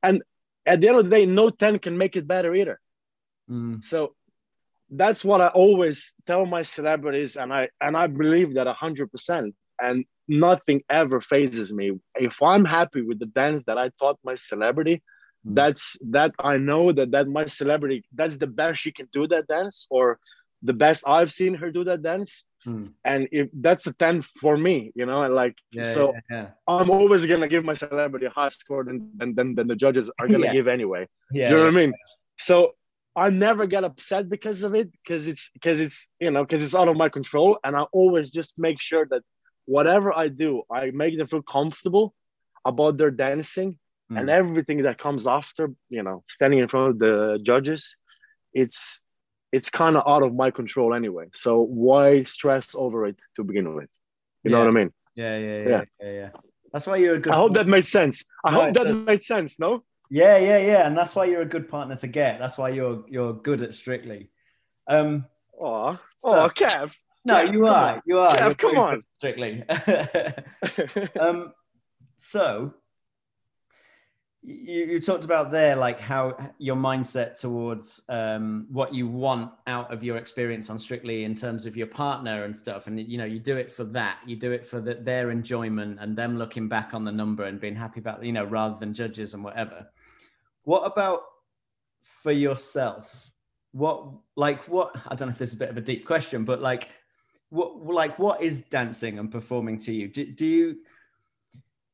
[0.08, 0.22] and
[0.66, 2.78] at the end of the day, no ten can make it better either.
[3.50, 3.82] Mm.
[3.92, 4.14] So
[4.90, 9.56] that's what I always tell my celebrities, and I and I believe that hundred percent.
[9.80, 11.94] And nothing ever phases me.
[12.16, 15.02] If I'm happy with the dance that I taught my celebrity.
[15.46, 19.48] That's that I know that that my celebrity that's the best she can do that
[19.48, 20.20] dance or
[20.62, 22.46] the best I've seen her do that dance.
[22.66, 22.94] Mm.
[23.04, 26.48] And if that's a 10 for me, you know, and like yeah, so yeah, yeah.
[26.66, 30.10] I'm always gonna give my celebrity a high score than than, than, than the judges
[30.20, 31.08] are gonna give anyway.
[31.32, 31.94] Yeah, do you know what I mean?
[32.40, 32.76] So
[33.16, 36.74] I never get upset because of it because it's because it's you know because it's
[36.74, 39.24] out of my control and I always just make sure that
[39.66, 42.16] whatever I do, I make them feel comfortable
[42.66, 43.78] about their dancing
[44.13, 44.19] mm.
[44.19, 47.95] and everything that comes after, you know, standing in front of the judges,
[48.54, 49.02] it's
[49.52, 51.28] it's kind of out of my control anyway.
[51.36, 53.89] So why stress over it to begin with?
[54.43, 54.58] You yeah.
[54.58, 54.93] know what I mean?
[55.15, 56.30] Yeah, yeah, yeah, yeah, yeah, yeah.
[56.71, 57.34] That's why you're a good.
[57.34, 58.26] I hope that made sense.
[58.43, 58.95] I no, hope that does.
[58.95, 59.60] made sense.
[59.60, 59.84] No.
[60.10, 62.39] Yeah, yeah, yeah, and that's why you're a good partner to get.
[62.39, 64.30] That's why you're you're good at Strictly.
[64.88, 65.26] Um,
[65.62, 66.91] oh, so, oh, Kev.
[67.26, 68.02] No, you are.
[68.06, 68.54] You are.
[68.56, 69.04] Come on.
[69.13, 69.63] Strictly.
[71.19, 71.54] um,
[72.17, 72.73] so
[74.44, 79.92] you, you talked about there like how your mindset towards um, what you want out
[79.92, 83.26] of your experience on strictly in terms of your partner and stuff and you know
[83.26, 84.18] you do it for that.
[84.26, 87.60] You do it for the, their enjoyment and them looking back on the number and
[87.60, 89.88] being happy about you know rather than judges and whatever.
[90.64, 91.22] What about
[92.02, 93.32] for yourself?
[93.72, 96.46] What like what i don't know if this is a bit of a deep question
[96.46, 96.90] but like
[97.54, 100.08] what like what is dancing and performing to you?
[100.08, 100.78] Do, do you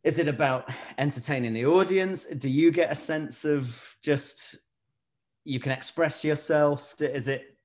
[0.09, 0.67] is it about
[0.97, 2.25] entertaining the audience?
[2.25, 4.55] Do you get a sense of just
[5.43, 6.95] you can express yourself?
[6.99, 7.55] Is it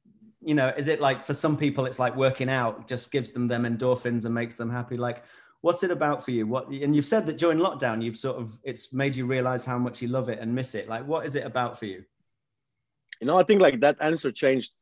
[0.43, 3.49] you know is it like for some people it's like working out just gives them
[3.49, 4.99] them endorphins and makes them happy.
[4.99, 5.25] Like
[5.63, 6.47] what's it about for you?
[6.47, 9.79] What and you've said that during lockdown you've sort of it's made you realize how
[9.79, 10.87] much you love it and miss it.
[10.87, 12.05] Like what is it about for you?
[13.21, 14.73] You know i think like that answer changed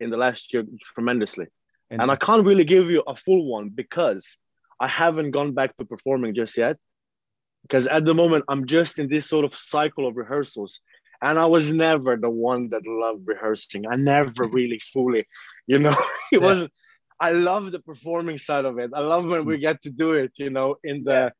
[0.00, 1.46] in the last year tremendously.
[1.90, 4.24] And I can't really give you a full one because
[4.80, 6.76] I haven't gone back to performing just yet.
[7.62, 10.80] Because at the moment, I'm just in this sort of cycle of rehearsals.
[11.20, 13.86] And I was never the one that loved rehearsing.
[13.86, 15.26] I never really fully,
[15.66, 15.92] you know,
[16.32, 16.46] it yeah.
[16.48, 16.72] wasn't.
[17.20, 18.90] I love the performing side of it.
[18.92, 19.60] I love when we mm.
[19.60, 21.32] get to do it, you know, in the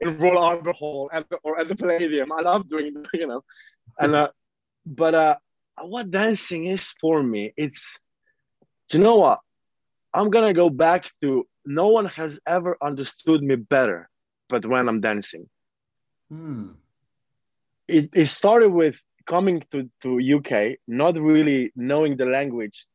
[0.00, 2.32] in Royal Albert Hall at the, or at the Palladium.
[2.32, 3.44] I love doing, you know,
[4.00, 4.28] and uh,
[4.84, 5.36] but uh,
[5.82, 7.98] what dancing is for me, it's,
[8.92, 9.40] you know what?
[10.14, 14.08] I'm gonna go back to no one has ever understood me better,
[14.48, 15.48] but when I'm dancing.
[16.30, 16.70] Hmm.
[17.86, 22.86] It, it started with coming to, to UK, not really knowing the language,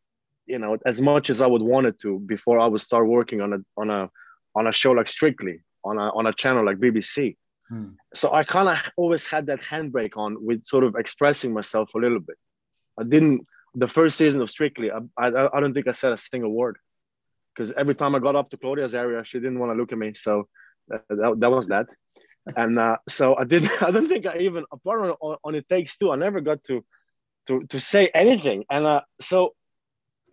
[0.46, 3.42] you know, as much as I would want it to before I would start working
[3.42, 4.10] on a on a
[4.56, 7.38] on a show like Strictly, on a on a channel like BBC.
[7.70, 7.90] Hmm.
[8.14, 11.98] So I kind of always had that handbrake on with sort of expressing myself a
[11.98, 12.38] little bit.
[13.00, 14.92] I didn't the first season of Strictly.
[14.92, 16.78] I, I, I don't think I said a single word
[17.54, 19.98] because every time I got up to Claudia's area, she didn't want to look at
[19.98, 20.14] me.
[20.16, 20.48] So
[20.90, 21.88] that, that, that was that.
[22.56, 23.72] And uh, so I didn't.
[23.82, 26.12] I don't think I even apart on, on it takes two.
[26.12, 26.84] I never got to
[27.48, 28.66] to to say anything.
[28.70, 29.54] And uh, so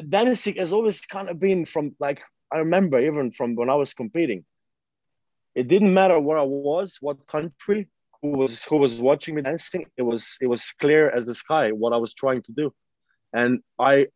[0.08, 3.94] dancing has always kind of been from like I remember even from when I was
[3.94, 4.44] competing.
[5.54, 7.88] It didn't matter where I was, what country,
[8.22, 9.86] who was who was watching me dancing.
[9.96, 12.72] It was it was clear as the sky what I was trying to do,
[13.32, 14.08] and I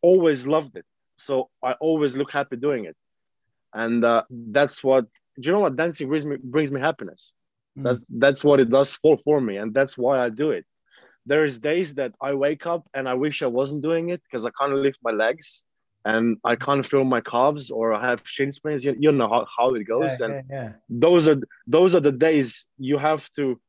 [0.00, 0.84] always loved it.
[1.18, 2.96] So I always look happy doing it,
[3.74, 5.06] and uh, that's what
[5.40, 7.32] do you know what dancing brings me brings me happiness.
[7.78, 7.84] Mm.
[7.84, 10.64] That that's what it does for for me, and that's why I do it.
[11.24, 14.50] There's days that I wake up and I wish I wasn't doing it because I
[14.58, 15.64] can't lift my legs
[16.04, 18.82] and I can't feel my calves or I have shin splints.
[18.82, 20.18] You, you know how, how it goes.
[20.18, 20.72] Yeah, and yeah, yeah.
[20.88, 23.60] those are those are the days you have to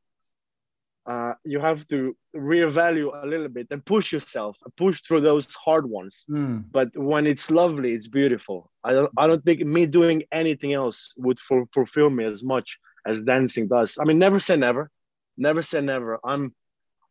[1.06, 5.88] uh, you have to reevaluate a little bit and push yourself, push through those hard
[5.88, 6.24] ones.
[6.30, 6.64] Mm.
[6.70, 8.70] But when it's lovely, it's beautiful.
[8.82, 12.78] I don't, I don't think me doing anything else would for, fulfill me as much
[13.06, 13.98] as dancing does.
[14.00, 14.90] I mean, never say never,
[15.36, 16.18] never say never.
[16.24, 16.54] I'm,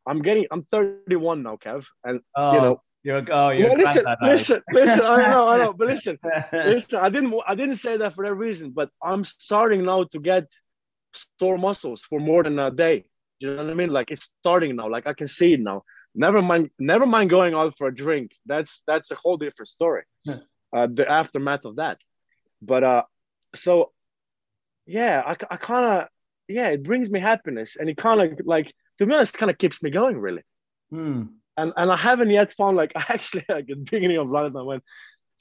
[0.08, 4.06] I'm getting, I'm 31 now, Kev, and oh, you know, you're, oh, you're well, listen,
[4.22, 5.06] listen, listen.
[5.06, 6.18] I know, I know, but listen,
[6.54, 7.00] listen.
[7.00, 10.48] I didn't, I didn't say that for that reason, but I'm starting now to get
[11.40, 13.06] sore muscles for more than a day
[13.48, 13.90] you know what I mean?
[13.90, 14.90] Like it's starting now.
[14.90, 15.84] Like I can see it now.
[16.16, 16.70] Never mind.
[16.80, 18.32] Never mind going out for a drink.
[18.46, 20.04] That's that's a whole different story.
[20.28, 22.00] uh, the aftermath of that.
[22.62, 23.04] But uh,
[23.56, 23.92] so
[24.86, 26.08] yeah, I, I kind of
[26.48, 29.58] yeah, it brings me happiness, and it kind of like to be honest, kind of
[29.58, 30.44] keeps me going really.
[30.90, 31.24] Hmm.
[31.58, 34.58] And and I haven't yet found like I actually like at the beginning of London
[34.58, 34.84] I went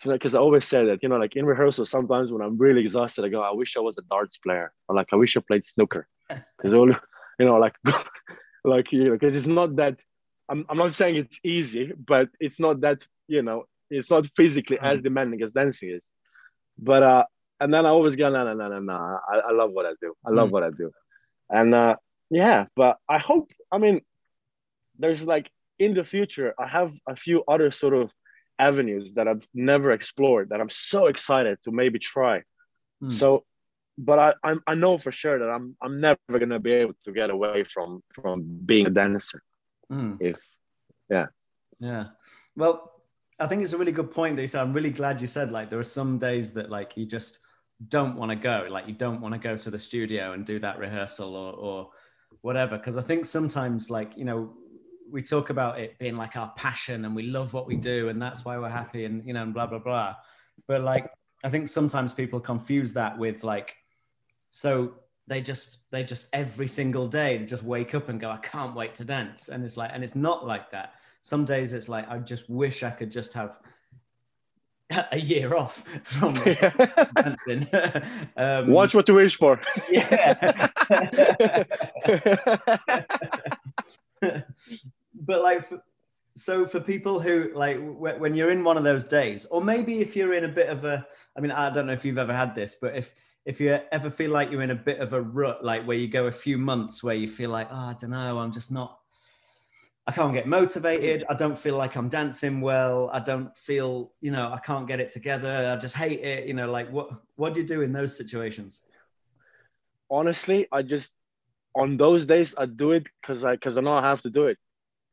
[0.04, 3.24] because I always say that, you know, like in rehearsal, sometimes when I'm really exhausted,
[3.24, 5.66] I go, I wish I was a darts player, or like I wish I played
[5.66, 6.92] snooker, because all
[7.38, 7.74] you know, like
[8.64, 9.96] like you know, because it's not that.
[10.48, 14.76] I'm I'm not saying it's easy, but it's not that you know, it's not physically
[14.76, 14.86] mm-hmm.
[14.86, 16.10] as demanding as dancing is.
[16.78, 17.24] But uh,
[17.60, 19.18] and then I always go, no, no, no, no, no.
[19.28, 20.14] I, I love what I do.
[20.26, 20.52] I love mm.
[20.52, 20.90] what I do,
[21.48, 21.96] and uh,
[22.30, 22.66] yeah.
[22.76, 23.50] But I hope.
[23.70, 24.00] I mean,
[24.98, 28.10] there's like in the future, I have a few other sort of
[28.58, 32.42] avenues that I've never explored that I'm so excited to maybe try.
[33.02, 33.10] Mm.
[33.10, 33.44] So
[33.98, 37.12] but I, I, I know for sure that I'm I'm never gonna be able to
[37.12, 39.42] get away from from being a dancer.
[39.90, 40.18] Mm.
[40.20, 40.38] If
[41.10, 41.26] yeah.
[41.78, 42.06] Yeah.
[42.56, 42.92] Well,
[43.38, 44.62] I think it's a really good point that you said.
[44.62, 47.40] I'm really glad you said like there are some days that like you just
[47.88, 50.58] don't want to go, like you don't want to go to the studio and do
[50.60, 51.90] that rehearsal or or
[52.40, 52.78] whatever.
[52.78, 54.54] Because I think sometimes like, you know,
[55.10, 58.22] we talk about it being like our passion and we love what we do and
[58.22, 60.14] that's why we're happy and you know and blah blah blah.
[60.68, 61.10] But like
[61.44, 63.74] I think sometimes people confuse that with like
[64.54, 64.92] so
[65.28, 68.76] they just they just every single day they just wake up and go, I can't
[68.76, 69.48] wait to dance.
[69.48, 70.92] And it's like, and it's not like that.
[71.22, 73.56] Some days it's like I just wish I could just have
[75.10, 76.34] a year off from
[77.16, 77.66] dancing.
[78.36, 79.58] um, Watch what you wish for.
[79.90, 80.54] yeah.
[84.20, 85.82] but like for,
[86.34, 90.14] so for people who like when you're in one of those days or maybe if
[90.14, 92.54] you're in a bit of a i mean i don't know if you've ever had
[92.54, 95.64] this but if if you ever feel like you're in a bit of a rut,
[95.64, 98.38] like where you go a few months where you feel like, oh, I don't know,
[98.38, 98.98] I'm just not,
[100.06, 101.24] I can't get motivated.
[101.28, 103.10] I don't feel like I'm dancing well.
[103.12, 105.72] I don't feel, you know, I can't get it together.
[105.76, 106.46] I just hate it.
[106.46, 108.82] You know, like what, what do you do in those situations?
[110.10, 111.14] Honestly, I just,
[111.74, 114.46] on those days, I do it because I, because I know I have to do
[114.46, 114.58] it.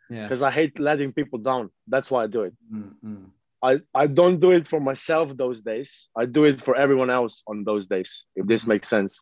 [0.09, 0.23] Yeah.
[0.23, 1.69] Because I hate letting people down.
[1.87, 2.53] That's why I do it.
[2.73, 3.25] Mm-hmm.
[3.61, 6.09] I, I don't do it for myself those days.
[6.17, 8.71] I do it for everyone else on those days, if this mm-hmm.
[8.71, 9.21] makes sense.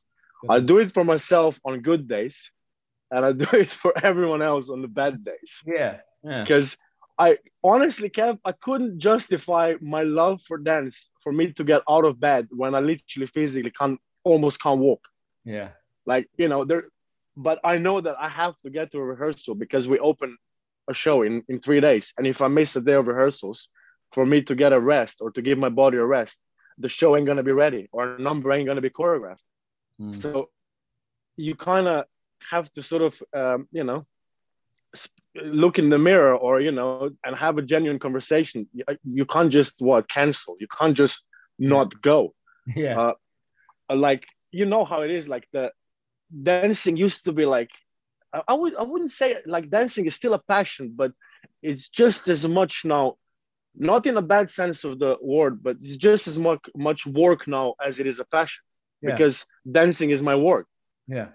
[0.50, 2.52] I do it for myself on good days,
[3.10, 5.62] and I do it for everyone else on the bad days.
[5.66, 5.98] Yeah.
[6.24, 6.78] Because
[7.18, 12.06] I honestly, Kev, I couldn't justify my love for dance for me to get out
[12.06, 15.02] of bed when I literally physically can't almost can't walk.
[15.44, 15.70] Yeah.
[16.06, 16.86] Like, you know, there
[17.38, 20.38] but I know that I have to get to a rehearsal because we open
[20.90, 22.14] a show in, in three days.
[22.18, 23.70] And if I miss a day of rehearsals,
[24.14, 26.40] for me to get a rest or to give my body a rest,
[26.78, 29.38] the show ain't gonna be ready or number ain't gonna be choreographed.
[30.00, 30.16] Mm.
[30.16, 30.50] So
[31.36, 32.06] you kind of
[32.50, 34.06] have to sort of, um, you know,
[35.36, 38.68] look in the mirror or you know and have a genuine conversation.
[38.74, 40.56] You, you can't just what cancel.
[40.60, 41.28] You can't just
[41.60, 42.34] not go.
[42.76, 43.00] Yeah.
[43.00, 43.14] Uh,
[43.90, 45.30] uh, like you know how it is.
[45.30, 45.72] Like the
[46.44, 47.70] dancing used to be like
[48.48, 51.14] I would I wouldn't say like dancing is still a passion, but
[51.62, 53.16] it's just as much now
[53.80, 57.48] not in a bad sense of the word, but it's just as much much work
[57.48, 58.62] now as it is a passion
[59.02, 59.12] yeah.
[59.12, 60.68] because dancing is my work.
[61.08, 61.30] Yeah.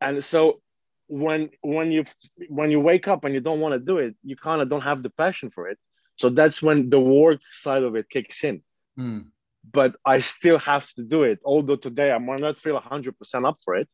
[0.00, 0.60] And so
[1.06, 2.04] when when you
[2.48, 4.82] when you wake up and you don't want to do it, you kind of don't
[4.82, 5.78] have the passion for it.
[6.16, 8.62] So that's when the work side of it kicks in.
[8.98, 9.26] Mm.
[9.72, 11.40] But I still have to do it.
[11.44, 13.88] Although today I might not feel 100% up for it,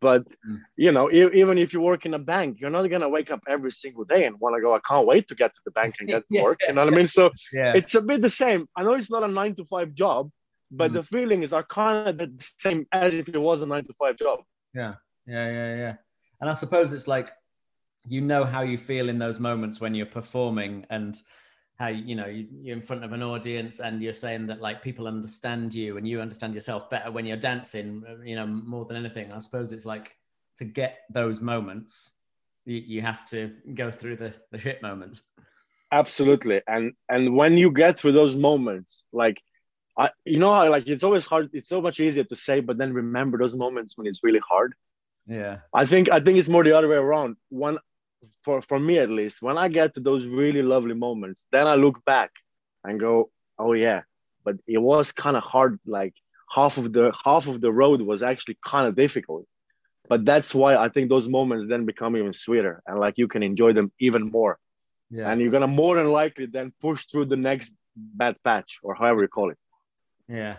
[0.00, 0.60] But mm.
[0.76, 3.72] you know, even if you work in a bank, you're not gonna wake up every
[3.72, 4.74] single day and want to go.
[4.74, 6.60] I can't wait to get to the bank and get to work.
[6.66, 7.08] You know what I mean?
[7.08, 7.72] So yeah.
[7.74, 8.68] it's a bit the same.
[8.76, 10.30] I know it's not a nine to five job,
[10.70, 10.94] but mm.
[10.94, 14.18] the feelings are kind of the same as if it was a nine to five
[14.18, 14.40] job.
[14.74, 14.94] Yeah,
[15.26, 15.94] yeah, yeah, yeah.
[16.40, 17.32] And I suppose it's like
[18.08, 21.20] you know how you feel in those moments when you're performing and
[21.78, 25.06] how you know you're in front of an audience and you're saying that like people
[25.06, 28.96] understand you and you understand yourself better when you're dancing uh, you know more than
[28.96, 30.16] anything i suppose it's like
[30.56, 32.12] to get those moments
[32.64, 35.22] you, you have to go through the the shit moments
[35.92, 39.38] absolutely and and when you get through those moments like
[39.98, 41.50] I, you know, like it's always hard.
[41.54, 44.74] It's so much easier to say, but then remember those moments when it's really hard.
[45.26, 45.58] Yeah.
[45.72, 47.36] I think I think it's more the other way around.
[47.48, 47.78] When
[48.44, 51.74] for for me at least, when I get to those really lovely moments, then I
[51.74, 52.30] look back
[52.84, 54.02] and go, oh yeah,
[54.44, 55.78] but it was kind of hard.
[55.86, 56.14] Like
[56.54, 59.46] half of the half of the road was actually kind of difficult.
[60.08, 63.42] But that's why I think those moments then become even sweeter and like you can
[63.42, 64.58] enjoy them even more.
[65.10, 65.30] Yeah.
[65.30, 69.22] And you're gonna more than likely then push through the next bad patch or however
[69.22, 69.58] you call it.
[70.28, 70.56] Yeah.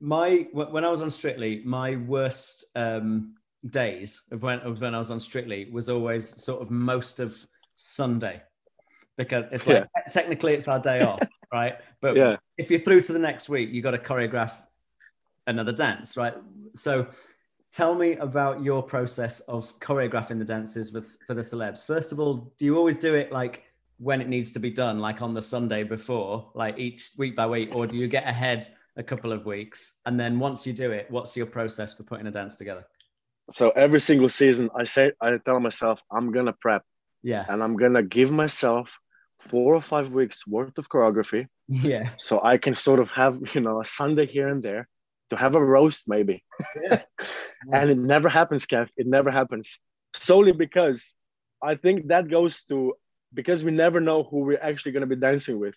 [0.00, 3.34] My when I was on Strictly, my worst um,
[3.68, 7.36] days of when of when I was on Strictly was always sort of most of
[7.74, 8.42] Sunday
[9.16, 10.10] because it's like yeah.
[10.10, 11.20] technically it's our day off,
[11.52, 11.76] right?
[12.00, 12.36] But yeah.
[12.56, 14.52] if you're through to the next week, you got to choreograph
[15.46, 16.34] another dance, right?
[16.74, 17.06] So
[17.72, 21.84] tell me about your process of choreographing the dances with for the celebs.
[21.84, 23.64] First of all, do you always do it like
[23.98, 27.46] when it needs to be done, like on the Sunday before, like each week by
[27.46, 30.90] week, or do you get ahead a couple of weeks and then once you do
[30.90, 32.84] it, what's your process for putting a dance together?
[33.50, 36.82] So every single season, I say, I tell myself, I'm gonna prep,
[37.22, 38.90] yeah, and I'm gonna give myself
[39.48, 43.60] four or five weeks worth of choreography, yeah, so I can sort of have you
[43.60, 44.88] know a Sunday here and there
[45.30, 46.44] to have a roast maybe,
[46.82, 47.02] yeah.
[47.72, 48.88] and it never happens, Kev.
[48.96, 49.80] It never happens.
[50.14, 51.16] Solely because
[51.62, 52.94] I think that goes to
[53.32, 55.74] because we never know who we're actually going to be dancing with.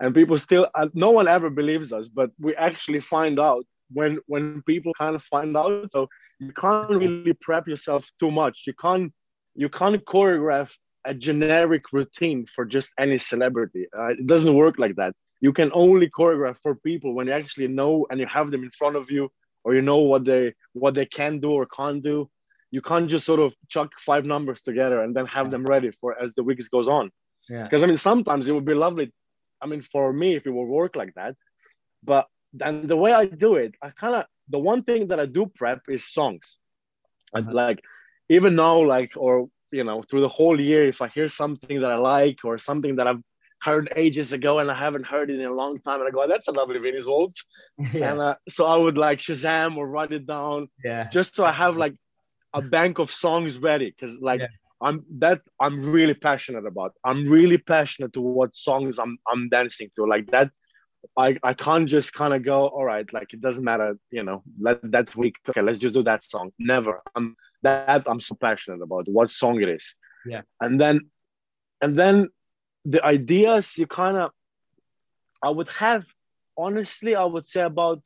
[0.00, 4.18] And people still uh, no one ever believes us but we actually find out when
[4.26, 5.90] when people kind of find out.
[5.92, 9.12] So you can't really prep yourself too much you can't
[9.54, 10.70] you can't choreograph
[11.04, 15.70] a generic routine for just any celebrity uh, it doesn't work like that you can
[15.72, 19.10] only choreograph for people when you actually know and you have them in front of
[19.10, 19.30] you
[19.64, 22.28] or you know what they what they can do or can't do
[22.70, 26.20] you can't just sort of chuck five numbers together and then have them ready for
[26.20, 27.10] as the weeks goes on.
[27.48, 27.64] Yeah.
[27.64, 29.12] Because I mean, sometimes it would be lovely.
[29.60, 31.34] I mean, for me, if it would work like that,
[32.04, 32.26] but
[32.60, 35.46] and the way I do it, I kind of the one thing that I do
[35.46, 36.58] prep is songs.
[37.34, 37.50] Uh-huh.
[37.52, 37.80] like
[38.30, 41.90] even now, like or you know, through the whole year, if I hear something that
[41.90, 43.22] I like or something that I've
[43.60, 46.26] heard ages ago and I haven't heard it in a long time, and I go,
[46.26, 47.46] "That's a lovely Viennese waltz,"
[47.92, 48.12] yeah.
[48.12, 51.52] and uh, so I would like Shazam or write it down, yeah, just so I
[51.52, 51.94] have like
[52.54, 54.46] a bank of songs ready because like yeah.
[54.80, 56.94] I'm that I'm really passionate about.
[57.04, 60.04] I'm really passionate to what songs I'm I'm dancing to.
[60.04, 60.50] Like that,
[61.16, 64.42] I I can't just kind of go, all right, like it doesn't matter, you know,
[64.60, 65.36] let that week.
[65.48, 66.52] Okay, let's just do that song.
[66.58, 67.02] Never.
[67.14, 69.94] I'm that I'm so passionate about what song it is.
[70.26, 70.42] Yeah.
[70.60, 71.00] And then
[71.80, 72.28] and then
[72.84, 74.30] the ideas you kind of
[75.42, 76.04] I would have
[76.56, 78.00] honestly, I would say about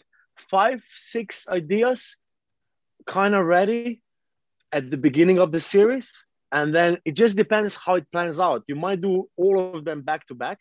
[0.51, 2.19] five, six ideas
[3.07, 4.01] kind of ready
[4.73, 8.63] at the beginning of the series and then it just depends how it plans out
[8.69, 10.59] you might do all of them back to back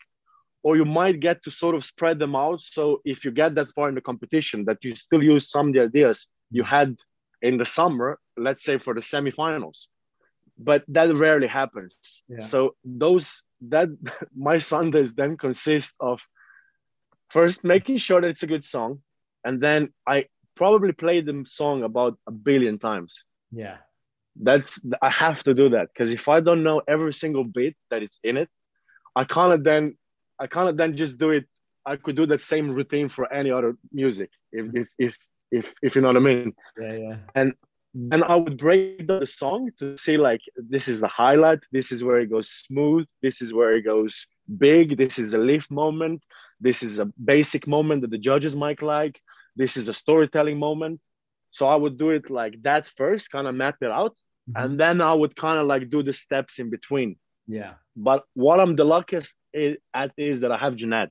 [0.62, 2.60] or you might get to sort of spread them out.
[2.60, 5.74] So if you get that far in the competition that you still use some of
[5.74, 6.96] the ideas you had
[7.40, 9.88] in the summer let's say for the semifinals.
[10.58, 12.22] But that rarely happens.
[12.28, 12.38] Yeah.
[12.40, 13.88] so those that
[14.36, 16.20] my sundays then consist of
[17.30, 19.00] first making sure that it's a good song
[19.44, 23.24] and then i probably play the song about a billion times.
[23.50, 23.78] Yeah.
[24.36, 28.02] That's I have to do that because if I don't know every single bit that
[28.02, 28.48] is in it,
[29.14, 29.96] I can't then
[30.38, 31.44] I can't then just do it.
[31.84, 35.16] I could do the same routine for any other music if if if
[35.50, 36.54] if, if you know what I mean.
[36.80, 37.16] Yeah, yeah.
[37.34, 37.54] And
[37.94, 42.02] then I would break the song to see like this is the highlight, this is
[42.02, 44.26] where it goes smooth, this is where it goes
[44.58, 46.22] big, this is a lift moment,
[46.58, 49.20] this is a basic moment that the judges might like,
[49.56, 51.00] this is a storytelling moment.
[51.50, 54.16] So I would do it like that first, kind of map it out,
[54.48, 54.64] mm-hmm.
[54.64, 57.16] and then I would kind of like do the steps in between.
[57.52, 57.74] Yeah.
[57.94, 59.36] But what I'm the luckiest
[60.02, 61.10] at is that I have Janette.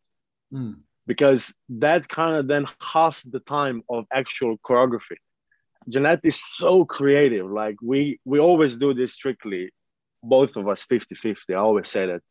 [0.51, 0.77] Mm.
[1.05, 5.19] Because that kind of then halves the time of actual choreography.
[5.89, 7.47] Janette is so creative.
[7.49, 9.71] Like we we always do this strictly,
[10.23, 11.35] both of us 50-50.
[11.49, 12.21] I always say that.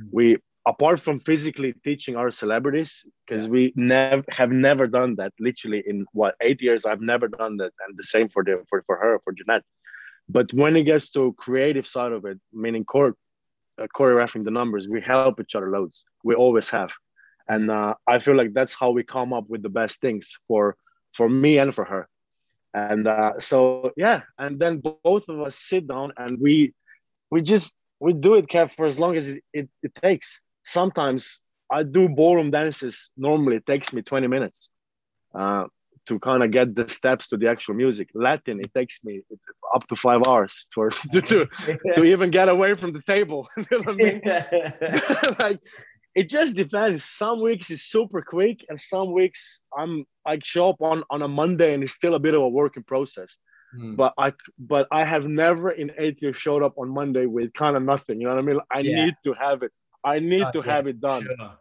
[0.00, 0.08] Mm.
[0.12, 0.36] We
[0.66, 3.52] apart from physically teaching our celebrities, because yeah.
[3.56, 5.32] we never have never done that.
[5.38, 8.82] Literally in what eight years, I've never done that, and the same for the for,
[8.86, 9.64] for her for Janette.
[10.28, 13.14] But when it gets to creative side of it, meaning core,
[13.80, 16.04] uh, choreographing the numbers, we help each other loads.
[16.24, 16.90] We always have,
[17.48, 20.76] and uh, I feel like that's how we come up with the best things for
[21.14, 22.08] for me and for her.
[22.74, 26.74] And uh, so yeah, and then both of us sit down and we
[27.30, 30.40] we just we do it, Kev, for as long as it, it, it takes.
[30.64, 33.12] Sometimes I do ballroom dances.
[33.16, 34.70] Normally, it takes me 20 minutes.
[35.34, 35.64] Uh,
[36.06, 38.08] to kind of get the steps to the actual music.
[38.14, 39.20] Latin, it takes me
[39.74, 41.46] up to five hours for to to,
[41.94, 43.48] to even get away from the table.
[43.56, 44.20] you know I mean?
[45.40, 45.60] like
[46.14, 47.04] it just depends.
[47.04, 51.28] Some weeks is super quick, and some weeks I'm I show up on on a
[51.28, 53.38] Monday and it's still a bit of a working process.
[53.76, 53.96] Mm.
[53.96, 57.76] But I but I have never in eight years showed up on Monday with kind
[57.76, 58.20] of nothing.
[58.20, 58.60] You know what I mean?
[58.70, 59.04] I yeah.
[59.04, 59.72] need to have it.
[60.04, 61.24] I need to yeah, have it done.
[61.24, 61.52] Sure.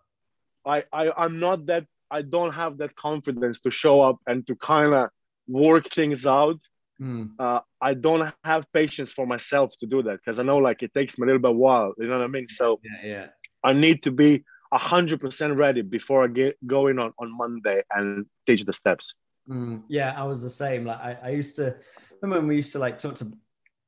[0.65, 4.55] I, I I'm not that I don't have that confidence to show up and to
[4.55, 5.09] kind of
[5.47, 6.59] work things out.
[7.01, 7.31] Mm.
[7.37, 10.93] Uh, I don't have patience for myself to do that because I know like it
[10.93, 11.93] takes me a little bit while.
[11.97, 12.47] You know what I mean?
[12.47, 13.27] So yeah, yeah.
[13.63, 18.25] I need to be hundred percent ready before I get going on on Monday and
[18.45, 19.13] teach the steps.
[19.49, 19.83] Mm.
[19.87, 20.85] Yeah, I was the same.
[20.85, 21.75] Like I, I used to
[22.21, 23.31] remember when we used to like talk to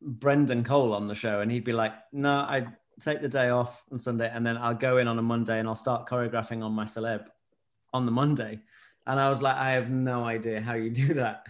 [0.01, 2.67] Brendan Cole on the show, and he'd be like, "No, I
[2.99, 5.67] take the day off on Sunday, and then I'll go in on a Monday and
[5.67, 7.25] I'll start choreographing on my celeb."
[7.93, 8.59] On the Monday.
[9.05, 11.45] And I was like, I have no idea how you do that.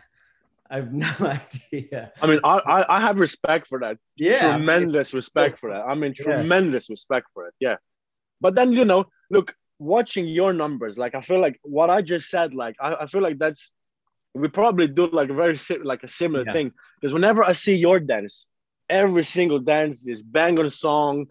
[0.69, 2.11] I have no idea.
[2.21, 3.97] I mean, I, I have respect for that.
[4.15, 4.51] Yeah.
[4.51, 5.83] Tremendous respect for that.
[5.87, 6.93] I mean, tremendous yeah.
[6.93, 7.53] respect for it.
[7.59, 7.77] Yeah.
[8.41, 12.29] But then, you know, look, watching your numbers, like, I feel like what I just
[12.29, 13.73] said, like, I, I feel like that's,
[14.33, 16.53] we probably do like a very, like a similar yeah.
[16.53, 16.71] thing.
[16.99, 18.45] Because whenever I see your dance,
[18.89, 21.25] every single dance is bang on song,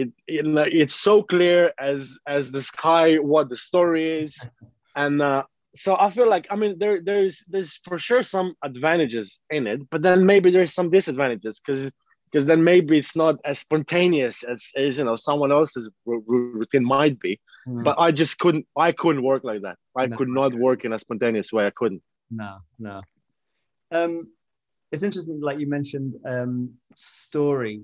[0.00, 0.44] it, it
[0.80, 4.34] it's so clear as as the sky what the story is.
[4.96, 5.44] And uh,
[5.74, 9.80] so i feel like i mean there there's there's for sure some advantages in it
[9.90, 11.92] but then maybe there's some disadvantages because
[12.30, 17.18] because then maybe it's not as spontaneous as, as you know someone else's routine might
[17.20, 17.40] be.
[17.66, 17.84] Mm.
[17.84, 19.76] but i just couldn't i couldn't work like that.
[19.96, 20.16] I no.
[20.16, 21.66] could not work in a spontaneous way.
[21.66, 22.02] I couldn't.
[22.30, 23.02] No no.
[23.92, 24.12] Um
[24.92, 27.82] it's interesting like you mentioned um story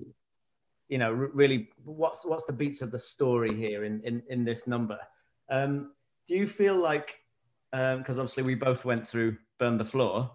[0.89, 4.67] you know really what's what's the beats of the story here in in, in this
[4.67, 4.99] number?
[5.49, 5.91] Um,
[6.27, 7.19] do you feel like
[7.71, 10.31] because um, obviously we both went through burn the floor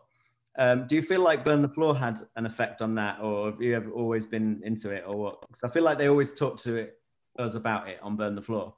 [0.58, 3.62] um, do you feel like burn the floor had an effect on that or have
[3.62, 5.40] you ever always been into it or what?
[5.42, 6.98] Because i feel like they always talk to it
[7.38, 8.74] us about it on burn the floor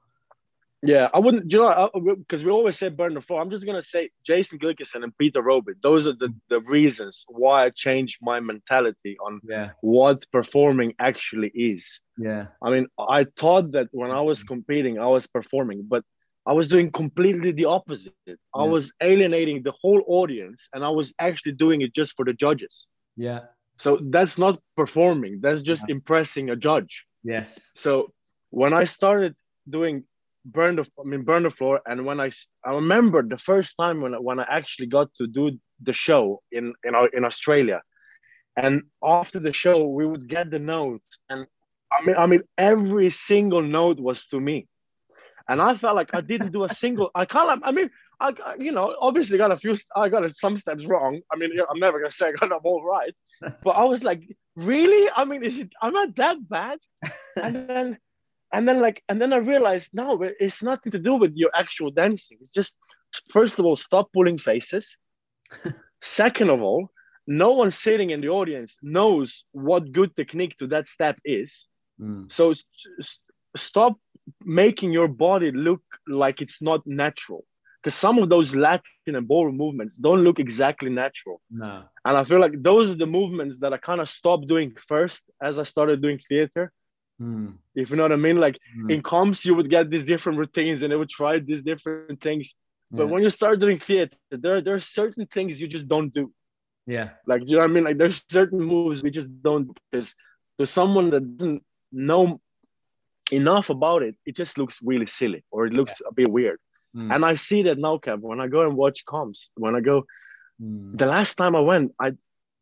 [0.83, 1.51] yeah, I wouldn't.
[1.53, 3.41] You know, because we always say burn the floor.
[3.41, 5.77] I'm just gonna say Jason Gilkison and Peter Robert.
[5.83, 9.71] Those are the the reasons why I changed my mentality on yeah.
[9.81, 12.01] what performing actually is.
[12.19, 12.47] Yeah.
[12.63, 14.55] I mean, I thought that when I was mm-hmm.
[14.55, 16.05] competing, I was performing, but
[16.47, 18.15] I was doing completely the opposite.
[18.27, 18.35] Yeah.
[18.53, 22.33] I was alienating the whole audience, and I was actually doing it just for the
[22.33, 22.89] judges.
[23.17, 23.41] Yeah.
[23.79, 25.41] So that's not performing.
[25.41, 25.95] That's just yeah.
[25.95, 27.07] impressing a judge.
[27.23, 27.71] Yes.
[27.77, 28.13] So
[28.51, 29.35] when I started
[29.69, 30.05] doing
[30.45, 31.81] burn the I mean burn the floor.
[31.87, 32.31] And when I
[32.65, 36.75] I remember the first time when when I actually got to do the show in
[36.85, 37.83] in in Australia,
[38.57, 41.47] and after the show we would get the notes, and
[41.93, 44.67] I mean I mean every single note was to me,
[45.49, 47.11] and I felt like I didn't do a single.
[47.15, 47.63] I can't.
[47.65, 47.91] I mean.
[48.21, 51.21] I, you know, obviously got a few, I got some steps wrong.
[51.33, 53.13] I mean, I'm never gonna say I got them all right,
[53.65, 54.23] but I was like,
[54.55, 55.11] really?
[55.17, 55.73] I mean, is it?
[55.83, 56.79] Am I that bad?
[57.43, 57.99] And then
[58.53, 61.91] and then like and then i realized no it's nothing to do with your actual
[61.91, 62.39] dancing.
[62.41, 62.79] It's just
[63.31, 64.97] first of all stop pulling faces.
[66.03, 66.91] Second of all
[67.27, 71.69] no one sitting in the audience knows what good technique to that step is.
[72.01, 72.33] Mm.
[72.33, 72.53] so
[73.57, 73.97] stop
[74.45, 77.45] making your body look like it's not natural.
[77.81, 81.41] Because some of those latin and ballroom movements don't look exactly natural.
[81.51, 81.85] No.
[82.05, 85.31] And i feel like those are the movements that i kind of stopped doing first
[85.43, 86.73] as i started doing theater
[87.23, 87.55] Mm.
[87.75, 88.93] If you know what I mean, like mm.
[88.93, 92.57] in comps, you would get these different routines and they would try these different things.
[92.91, 93.11] But yeah.
[93.11, 96.33] when you start doing theater, there, there are certain things you just don't do.
[96.87, 97.11] Yeah.
[97.27, 97.85] Like, you know what I mean?
[97.85, 100.15] Like, there's certain moves we just don't because
[100.59, 101.63] to someone that doesn't
[101.93, 102.41] know
[103.31, 106.09] enough about it, it just looks really silly or it looks yeah.
[106.11, 106.59] a bit weird.
[106.95, 107.15] Mm.
[107.15, 110.05] And I see that now, Kev, when I go and watch comps, when I go,
[110.61, 110.99] mm.
[110.99, 112.13] the last time I went, I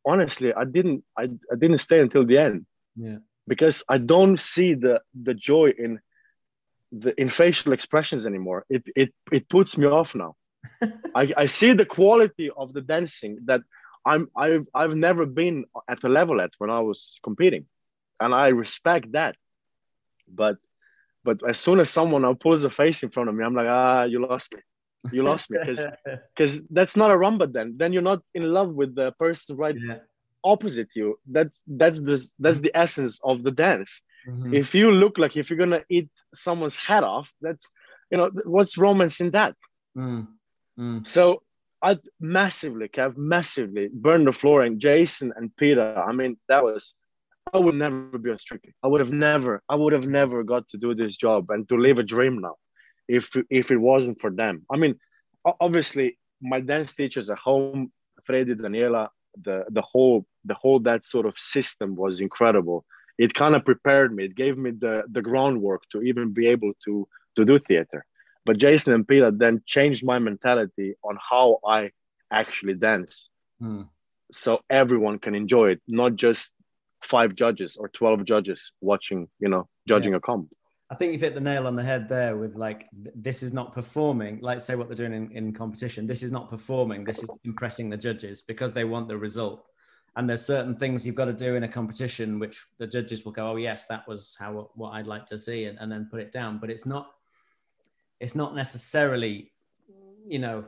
[0.06, 2.66] honestly, I didn't, I, I didn't stay until the end.
[2.94, 3.18] Yeah
[3.50, 4.94] because I don't see the
[5.26, 5.92] the joy in
[7.02, 8.60] the in facial expressions anymore.
[8.76, 10.32] It it it puts me off now.
[11.20, 13.62] I, I see the quality of the dancing that
[14.10, 15.56] I'm I've I've never been
[15.92, 17.64] at the level at when I was competing,
[18.22, 19.34] and I respect that.
[20.42, 20.56] But
[21.28, 24.04] But as soon as someone pulls a face in front of me, I'm like, ah,
[24.12, 24.60] you lost me.
[25.16, 25.82] You lost me because
[26.32, 27.46] because that's not a rumba.
[27.56, 29.98] Then then you're not in love with the person right yeah.
[30.44, 31.18] Opposite you.
[31.30, 34.02] That's that's the that's the essence of the dance.
[34.28, 34.54] Mm-hmm.
[34.54, 37.70] If you look like if you're gonna eat someone's head off, that's
[38.10, 39.56] you know what's romance in that.
[39.96, 40.26] Mm.
[40.78, 41.06] Mm.
[41.06, 41.42] So
[41.82, 44.62] I massively, Kev, massively burned the floor.
[44.62, 46.94] And Jason and Peter, I mean, that was
[47.52, 48.74] I would never be a strictly.
[48.82, 51.76] I would have never, I would have never got to do this job and to
[51.76, 52.56] live a dream now,
[53.08, 54.64] if if it wasn't for them.
[54.70, 54.98] I mean,
[55.60, 57.92] obviously, my dance teachers at home,
[58.24, 59.08] Freddy, Daniela,
[59.42, 62.84] the the whole the whole that sort of system was incredible.
[63.18, 64.24] It kind of prepared me.
[64.24, 67.06] It gave me the the groundwork to even be able to
[67.36, 68.04] to do theater.
[68.46, 71.90] But Jason and Peter then changed my mentality on how I
[72.30, 73.28] actually dance.
[73.60, 73.82] Hmm.
[74.32, 76.54] So everyone can enjoy it, not just
[77.02, 80.18] five judges or 12 judges watching, you know, judging yeah.
[80.18, 80.50] a comp.
[80.90, 83.72] I think you've hit the nail on the head there with like, this is not
[83.72, 86.06] performing, like say what they're doing in, in competition.
[86.06, 89.66] This is not performing, this is impressing the judges because they want the result.
[90.16, 93.30] And there's certain things you've got to do in a competition, which the judges will
[93.30, 96.18] go, oh, yes, that was how what I'd like to see, and, and then put
[96.18, 96.58] it down.
[96.58, 97.12] But it's not,
[98.18, 99.52] it's not necessarily
[100.26, 100.64] you know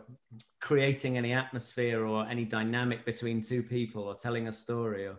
[0.60, 5.16] creating any atmosphere or any dynamic between two people or telling a story or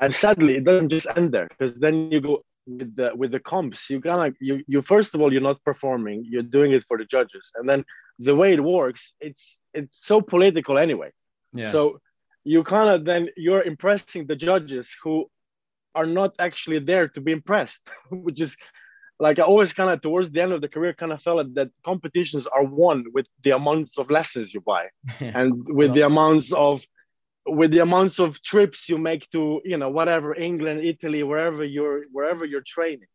[0.00, 3.40] and sadly it doesn't just end there because then you go with the with the
[3.40, 6.84] comps you kind of you you first of all you're not performing you're doing it
[6.88, 7.52] for the judges.
[7.56, 7.84] And then
[8.18, 11.10] the way it works it's it's so political anyway.
[11.52, 11.68] Yeah.
[11.68, 12.00] so
[12.44, 15.26] you kind of then you're impressing the judges who
[15.94, 18.56] are not actually there to be impressed which is
[19.18, 21.70] like i always kind of towards the end of the career kind of felt that
[21.84, 24.86] competitions are won with the amounts of lessons you buy
[25.20, 26.84] and with the amounts of
[27.46, 32.04] with the amounts of trips you make to you know whatever england italy wherever you're
[32.12, 33.08] wherever you're training.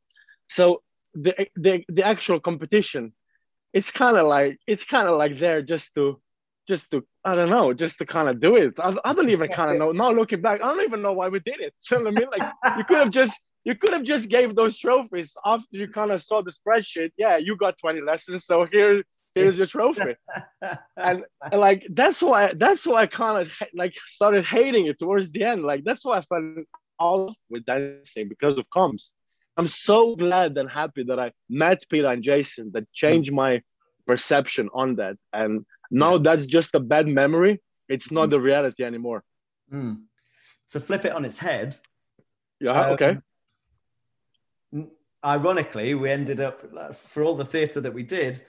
[0.50, 0.82] So
[1.14, 3.14] the the, the actual competition
[3.74, 6.22] it's kind of like it's kind of like there just to
[6.68, 8.74] just to i don't know just to kind of do it.
[8.80, 11.28] I, I don't even kind of know now looking back i don't even know why
[11.28, 11.74] we did it.
[11.92, 12.30] You know what i mean?
[12.32, 16.12] Like you could have just you could have just gave those trophies after you kind
[16.12, 17.12] of saw the spreadsheet.
[17.18, 19.04] Yeah you got 20 lessons so here
[19.34, 20.16] here's your trophy.
[20.98, 25.32] And, and, like that's why that's why i kind of like started hating it towards
[25.32, 25.64] the end.
[25.64, 26.64] Like that's why i fell
[27.00, 29.14] all with dancing because of comps.
[29.58, 33.62] I'm so glad and happy that i met peter and jason that changed my
[34.06, 35.16] perception on that.
[35.34, 37.62] And now that's just a bad memory.
[37.90, 38.32] It's not mm.
[38.32, 39.24] the reality anymore.
[39.74, 40.02] Mm.
[40.70, 41.78] to flip it on its head
[42.62, 43.18] yeah um, okay
[45.24, 46.62] ironically we ended up
[46.96, 48.42] for all the theatre that we did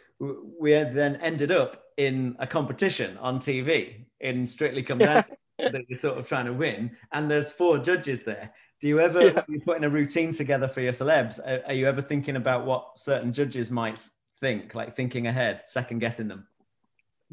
[0.58, 5.98] we then ended up in a competition on TV in Strictly Come Dancing that you're
[5.98, 8.52] sort of trying to win, and there's four judges there.
[8.80, 9.42] Do you ever, yeah.
[9.48, 12.98] you putting a routine together for your celebs, are, are you ever thinking about what
[12.98, 14.04] certain judges might
[14.40, 16.46] think, like thinking ahead, second guessing them?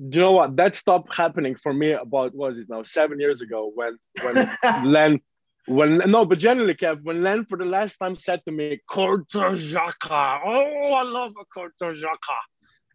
[0.10, 0.56] Do you know what?
[0.56, 5.22] That stopped happening for me about was it now seven years ago when when Len
[5.70, 9.56] when no, but generally, Kev, when Len for the last time said to me, Corta
[9.56, 12.40] Jaca, oh, I love a Corta Jaca.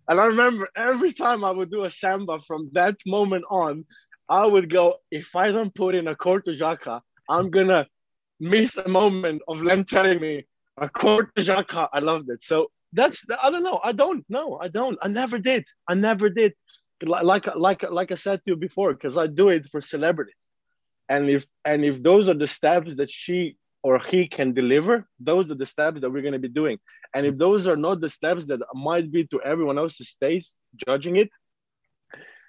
[0.08, 3.84] And I remember every time I would do a samba from that moment on,
[4.28, 7.86] I would go, if I don't put in a corta jaca, I'm gonna
[8.40, 10.46] miss a moment of Len telling me
[10.76, 11.88] a corta jaca.
[11.92, 12.42] I loved it.
[12.42, 13.80] So that's I don't know.
[13.82, 14.58] I don't know.
[14.60, 14.98] I don't.
[15.02, 15.64] I never did.
[15.88, 16.52] I never did.
[17.02, 20.50] Like like like I said to you before, because I do it for celebrities.
[21.08, 25.50] And if and if those are the steps that she or he can deliver, those
[25.50, 26.78] are the steps that we're going to be doing.
[27.14, 31.16] And if those are not the steps that might be to everyone else's taste, judging
[31.16, 31.30] it,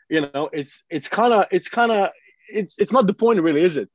[0.10, 2.10] you know, it's it's kind of it's kind of
[2.50, 3.90] it's it's not the point, really, is it?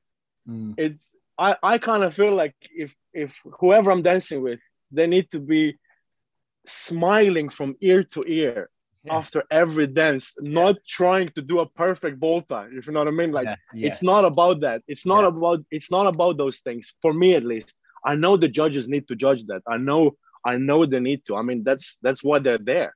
[0.48, 0.74] Mm.
[0.76, 5.30] It's I I kind of feel like if if whoever I'm dancing with, they need
[5.30, 5.76] to be
[6.66, 8.68] smiling from ear to ear
[9.04, 9.16] yeah.
[9.16, 12.68] after every dance, not trying to do a perfect volta.
[12.70, 13.56] If you know what I mean, like yeah.
[13.74, 13.86] Yeah.
[13.88, 14.82] it's not about that.
[14.88, 16.94] It's not about it's not about those things.
[17.02, 19.62] For me, at least, I know the judges need to judge that.
[19.66, 21.36] I know I know they need to.
[21.36, 22.94] I mean, that's that's why they're there,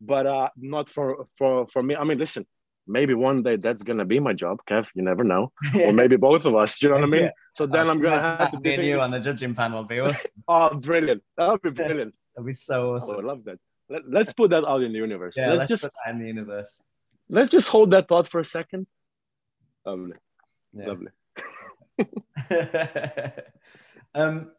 [0.00, 1.96] but uh, not for for for me.
[1.96, 2.46] I mean, listen.
[2.88, 4.86] Maybe one day that's gonna be my job, Kev.
[4.94, 6.78] You never know, or maybe both of us.
[6.78, 7.30] Do you know what I mean?
[7.56, 9.82] So then I'm gonna have to be you on the judging panel.
[9.82, 10.30] Be awesome.
[10.46, 11.20] oh, brilliant!
[11.36, 12.14] That would be brilliant.
[12.36, 13.14] That'd be so awesome.
[13.14, 13.58] I would love that.
[13.88, 15.36] Let, us put that out in the universe.
[15.36, 16.82] Yeah, let's, let's just in the universe.
[17.28, 18.86] Let's just hold that thought for a second.
[19.84, 20.16] Lovely,
[20.72, 20.86] yeah.
[20.86, 21.10] lovely.
[24.14, 24.50] um,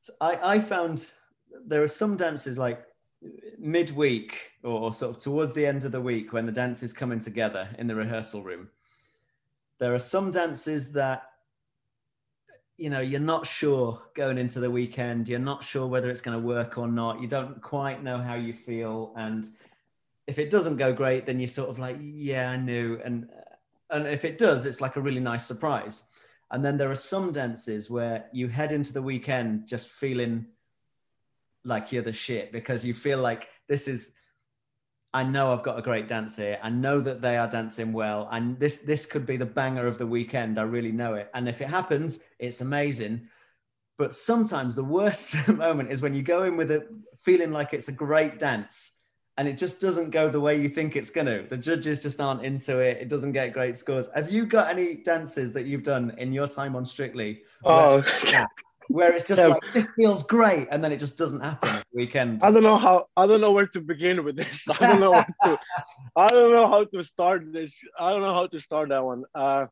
[0.00, 1.12] so I, I found
[1.66, 2.84] there are some dances like
[3.58, 7.18] midweek or sort of towards the end of the week when the dance is coming
[7.18, 8.68] together in the rehearsal room.
[9.78, 11.24] There are some dances that
[12.76, 16.38] you know you're not sure going into the weekend you're not sure whether it's going
[16.38, 19.48] to work or not you don't quite know how you feel and
[20.26, 23.46] if it doesn't go great then you're sort of like yeah i knew and uh,
[23.90, 26.02] and if it does it's like a really nice surprise.
[26.50, 30.46] And then there are some dances where you head into the weekend just feeling
[31.64, 34.12] like you're the shit because you feel like this is
[35.14, 36.58] I know I've got a great dance here.
[36.62, 39.98] I know that they are dancing well, and this this could be the banger of
[39.98, 40.58] the weekend.
[40.58, 41.30] I really know it.
[41.34, 43.28] And if it happens, it's amazing.
[43.98, 46.86] But sometimes the worst moment is when you go in with a
[47.22, 48.98] feeling like it's a great dance,
[49.38, 51.46] and it just doesn't go the way you think it's going to.
[51.48, 52.98] The judges just aren't into it.
[53.00, 54.08] It doesn't get great scores.
[54.14, 57.42] Have you got any dances that you've done in your time on Strictly?
[57.64, 58.02] Oh,
[58.88, 62.42] where it's just like this feels great, and then it just doesn't happen weekend.
[62.42, 63.06] I don't know how.
[63.16, 64.68] I don't know where to begin with this.
[64.80, 65.58] I don't know what to.
[66.16, 67.82] I don't know how to start this.
[67.98, 69.24] I don't know how to start that one.
[69.34, 69.66] Uh,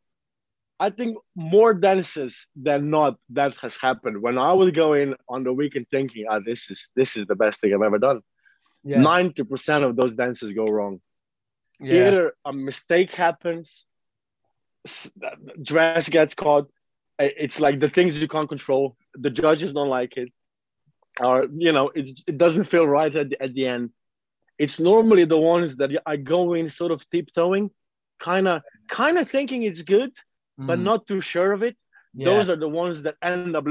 [0.81, 4.21] I think more dances than not that has happened.
[4.21, 7.61] When I was going on the weekend thinking, "Ah, this is this is the best
[7.61, 8.21] thing I've ever done."
[8.83, 9.51] Ninety yeah.
[9.51, 11.01] percent of those dances go wrong.
[11.81, 12.07] Yeah.
[12.07, 13.87] Either a mistake happens,
[15.63, 16.69] dress gets caught,
[17.19, 20.31] it's like the things you can't control the judges don't like it
[21.21, 23.91] or you know it, it doesn't feel right at the, at the end
[24.59, 27.71] it's normally the ones that i go in sort of tiptoeing
[28.21, 30.13] kind of kind of thinking it's good
[30.61, 30.67] mm.
[30.67, 31.77] but not too sure of it
[32.15, 32.25] yeah.
[32.27, 33.65] those are the ones that end up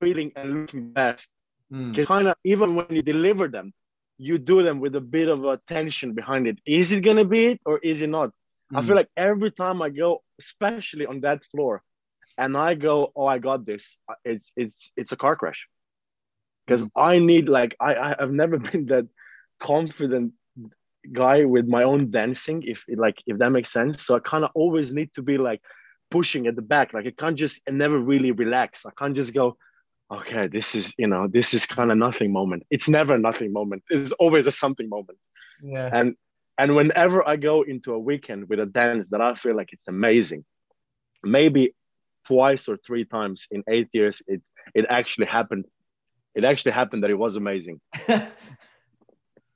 [0.00, 1.30] feeling and looking best
[1.72, 2.06] mm.
[2.06, 3.72] kind of even when you deliver them
[4.16, 7.46] you do them with a bit of a tension behind it is it gonna be
[7.46, 8.30] it or is it not
[8.72, 8.78] mm.
[8.78, 11.82] i feel like every time i go especially on that floor
[12.38, 13.98] and I go, oh, I got this.
[14.24, 15.66] It's it's it's a car crash.
[16.64, 17.00] Because mm-hmm.
[17.00, 19.06] I need like I I've never been that
[19.60, 20.32] confident
[21.12, 24.02] guy with my own dancing if like if that makes sense.
[24.02, 25.60] So i kind of always need to be like
[26.10, 26.94] pushing at the back.
[26.94, 28.86] Like i can't just and never really relax.
[28.86, 29.56] I can't just go
[30.10, 32.64] okay this is you know this is kind of nothing moment.
[32.70, 33.82] It's never a nothing moment.
[33.90, 35.18] It's always a something moment.
[35.62, 35.90] Yeah.
[35.92, 36.14] And
[36.58, 39.88] and whenever i go into a weekend with a dance that i feel like it's
[39.88, 40.44] amazing
[41.22, 41.72] maybe
[42.28, 44.42] twice or three times in eight years it
[44.74, 45.64] it actually happened.
[46.34, 47.80] It actually happened that it was amazing.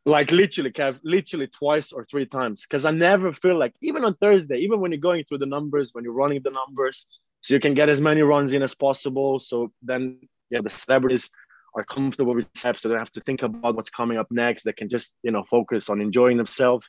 [0.04, 2.62] Like literally Kev, literally twice or three times.
[2.62, 5.90] Because i never feel like even on thursday even when you're going through the numbers
[5.92, 7.06] when you're running the numbers
[7.40, 9.38] so you can get as many runs in as possible.
[9.38, 10.18] So then
[10.50, 11.30] yeah the celebrities
[11.76, 14.64] are comfortable with steps so they have to think about what's coming up next.
[14.64, 16.84] They can just you know focus on enjoying themselves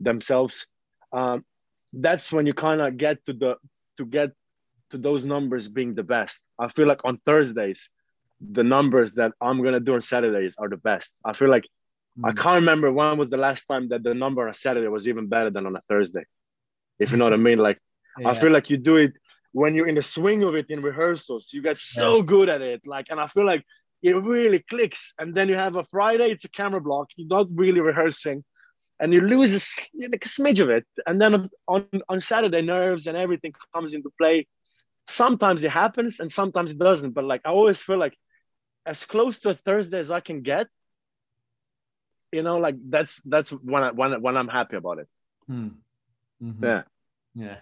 [0.00, 0.66] themselves.
[1.12, 1.44] Um,
[1.92, 3.52] that's when you kind of get to the
[3.98, 4.30] to get
[4.90, 6.42] to those numbers being the best.
[6.58, 7.90] I feel like on Thursdays,
[8.40, 11.14] the numbers that I'm gonna do on Saturdays are the best.
[11.24, 11.64] I feel like
[12.18, 12.28] mm.
[12.28, 15.08] I can't remember when was the last time that the number on a Saturday was
[15.08, 16.24] even better than on a Thursday.
[16.98, 17.58] If you know what I mean.
[17.58, 17.78] Like
[18.18, 18.30] yeah.
[18.30, 19.12] I feel like you do it
[19.52, 21.50] when you're in the swing of it in rehearsals.
[21.52, 22.22] You get so yeah.
[22.22, 22.86] good at it.
[22.86, 23.64] Like, and I feel like
[24.02, 25.14] it really clicks.
[25.18, 27.08] And then you have a Friday, it's a camera block.
[27.16, 28.44] You're not really rehearsing.
[29.00, 30.84] And you lose a, like a smidge of it.
[31.06, 34.46] And then on, on Saturday, nerves and everything comes into play
[35.08, 37.12] sometimes it happens and sometimes it doesn't.
[37.12, 38.16] But like I always feel like
[38.86, 40.68] as close to a Thursday as I can get,
[42.32, 45.08] you know, like that's that's when I when when I'm happy about it.
[45.46, 45.68] Hmm.
[46.42, 46.64] Mm-hmm.
[46.64, 46.82] Yeah.
[47.34, 47.56] Yeah.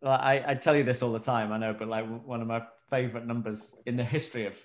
[0.00, 2.46] Well, I, I tell you this all the time, I know, but like one of
[2.46, 4.56] my favorite numbers in the history of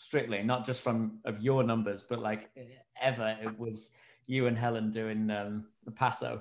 [0.00, 2.48] Strictly, not just from of your numbers, but like
[2.98, 3.90] ever, it was
[4.26, 6.40] you and Helen doing um, the Paso,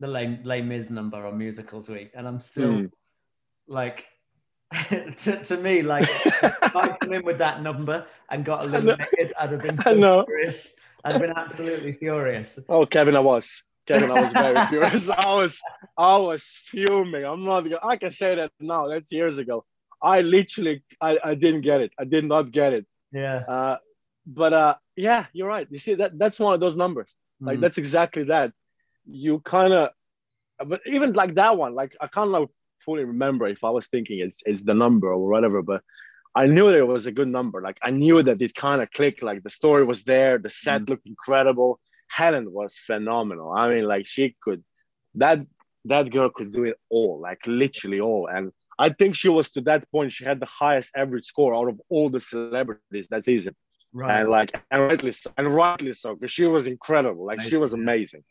[0.00, 2.90] the Les, Les Mis number on Musicals Week, and I'm still mm.
[3.68, 4.06] like
[5.16, 9.52] to, to me, like if I come in with that number and got eliminated, I'd
[9.52, 10.76] have been so furious.
[11.04, 12.58] I'd have been absolutely furious.
[12.68, 13.64] Oh, Kevin, I was.
[13.86, 15.10] Kevin, I was very furious.
[15.10, 15.60] I was,
[15.98, 17.24] I was fuming.
[17.24, 17.66] I'm not.
[17.84, 18.88] I can say that now.
[18.88, 19.64] That's years ago.
[20.02, 21.92] I literally, I, I didn't get it.
[21.98, 22.86] I did not get it.
[23.12, 23.36] Yeah.
[23.36, 23.76] Uh,
[24.26, 25.66] but uh, yeah, you're right.
[25.70, 27.14] You see that that's one of those numbers.
[27.40, 27.60] Like mm.
[27.60, 28.52] that's exactly that.
[29.06, 29.90] You kind of,
[30.66, 32.48] but even like that one, like I kind of
[32.84, 35.82] fully remember if I was thinking it's, it's the number or whatever, but
[36.34, 37.60] I knew that it was a good number.
[37.60, 39.22] Like I knew that it kind of clicked.
[39.22, 40.88] Like the story was there, the set mm.
[40.90, 41.80] looked incredible.
[42.08, 43.52] Helen was phenomenal.
[43.52, 44.62] I mean, like she could,
[45.14, 45.38] that
[45.84, 48.26] that girl could do it all, like literally all.
[48.26, 50.12] And I think she was to that point.
[50.12, 53.54] She had the highest average score out of all the celebrities that season.
[53.92, 54.20] Right.
[54.20, 57.26] And like, and rightly so, and rightly so, because she was incredible.
[57.26, 58.24] Like she was amazing.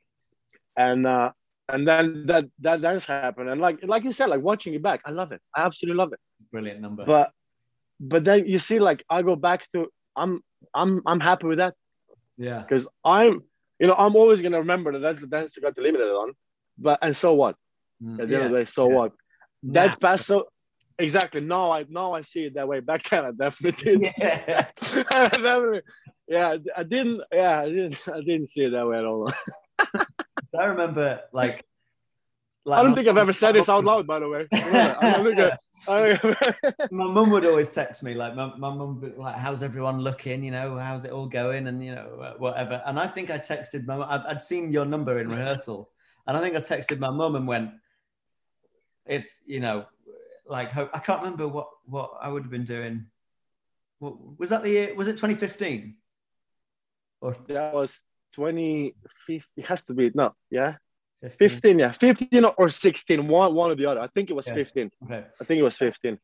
[0.76, 1.32] And uh,
[1.70, 5.02] and then that that dance happened and like like you said like watching it back
[5.06, 6.20] i love it i absolutely love it
[6.52, 7.32] brilliant number but
[8.00, 10.42] but then you see like i go back to i'm
[10.74, 11.74] i'm i'm happy with that
[12.38, 13.42] yeah because i'm
[13.80, 16.34] you know i'm always gonna remember that that's the dance i got eliminated on
[16.78, 17.56] but and so what
[18.04, 18.96] mm, at the yeah, end of the day so yeah.
[18.96, 19.12] what
[19.64, 20.46] that paso
[21.00, 21.42] exactly.
[21.42, 22.80] Now I now I see it that way.
[22.80, 24.14] Back then, I definitely did.
[24.18, 24.68] Yeah.
[25.12, 25.82] definitely.
[26.28, 27.22] Yeah, I didn't.
[27.32, 28.08] Yeah, I didn't.
[28.14, 29.32] I didn't see it that way at all.
[30.48, 31.66] So I remember like
[32.66, 34.48] like I don't think I've ever said this out loud, by the way.
[36.92, 40.44] my mum would always text me like, my, my mum like, "How's everyone looking?
[40.44, 41.68] You know, how's it all going?
[41.68, 44.86] And you know, uh, whatever." And I think I texted my, I'd, I'd seen your
[44.86, 45.90] number in rehearsal,
[46.26, 47.72] and I think I texted my mum and went,
[49.06, 49.86] "It's you know,
[50.48, 53.08] like I can't remember what what I would have been doing.
[54.00, 54.96] What, was that the year?
[54.96, 55.96] Was it 2015?
[57.20, 58.06] Or that was
[58.36, 59.44] 2015.
[59.58, 60.76] It has to be no, yeah.
[61.22, 61.50] 15.
[61.50, 64.02] 15, yeah, 15 or 16, one, one or the other.
[64.02, 64.56] I think it was yeah.
[64.56, 64.92] 15.
[65.06, 65.24] Okay.
[65.40, 66.20] I think it was 15.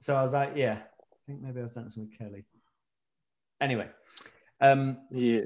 [0.00, 2.44] So I was like, yeah, I think maybe I was dancing with Kelly.
[3.60, 3.88] Anyway,
[4.60, 5.42] um, yeah,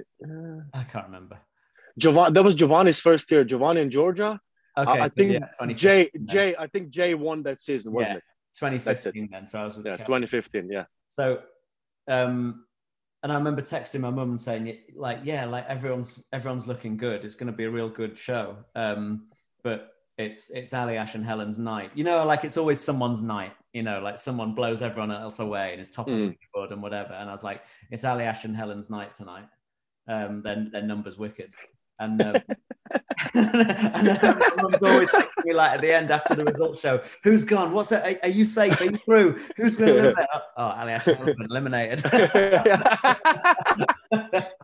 [0.72, 1.38] I can't remember.
[1.98, 3.44] Giovanni, that was Giovanni's first year.
[3.44, 4.40] Giovanni in Georgia.
[4.78, 8.24] Okay, I think yeah, Jay, Jay, I think Jay won that season, wasn't yeah, it?
[8.58, 9.48] 2015 then.
[9.48, 10.84] So I was yeah, 2015, yeah.
[11.06, 11.40] So,
[12.08, 12.64] um,
[13.22, 17.24] and I remember texting my mum and saying, like, yeah, like everyone's everyone's looking good.
[17.24, 18.56] It's going to be a real good show.
[18.74, 19.28] Um,
[19.62, 21.90] but it's it's Aljaz and Helen's night.
[21.94, 23.52] You know, like it's always someone's night.
[23.72, 26.12] You know, like someone blows everyone else away and is top mm.
[26.12, 26.32] of the hmm.
[26.54, 27.12] board and whatever.
[27.12, 29.48] And I was like, it's Aljaz and Helen's night tonight.
[30.08, 31.52] Um, then their numbers wicked.
[31.98, 32.36] And um,
[33.34, 37.44] and then mum's always texting me like at the end after the results show, who's
[37.44, 37.72] gone?
[37.72, 38.02] What's it?
[38.02, 38.80] Are, are you safe?
[38.80, 39.40] Are you through?
[39.56, 40.26] Who's going to eliminate?
[40.56, 42.02] Oh, Ali Ashton been eliminated.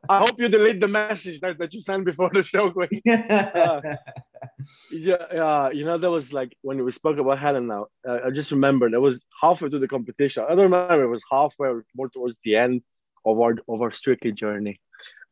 [0.08, 2.72] I hope you delete the message that, that you sent before the show.
[2.78, 3.80] Uh,
[4.92, 8.30] yeah, uh, you know, that was like when we spoke about Helen now, uh, I
[8.30, 10.44] just remembered it was halfway through the competition.
[10.44, 12.82] I don't remember, it was halfway or more towards the end
[13.24, 14.80] of our, of our Strictly journey.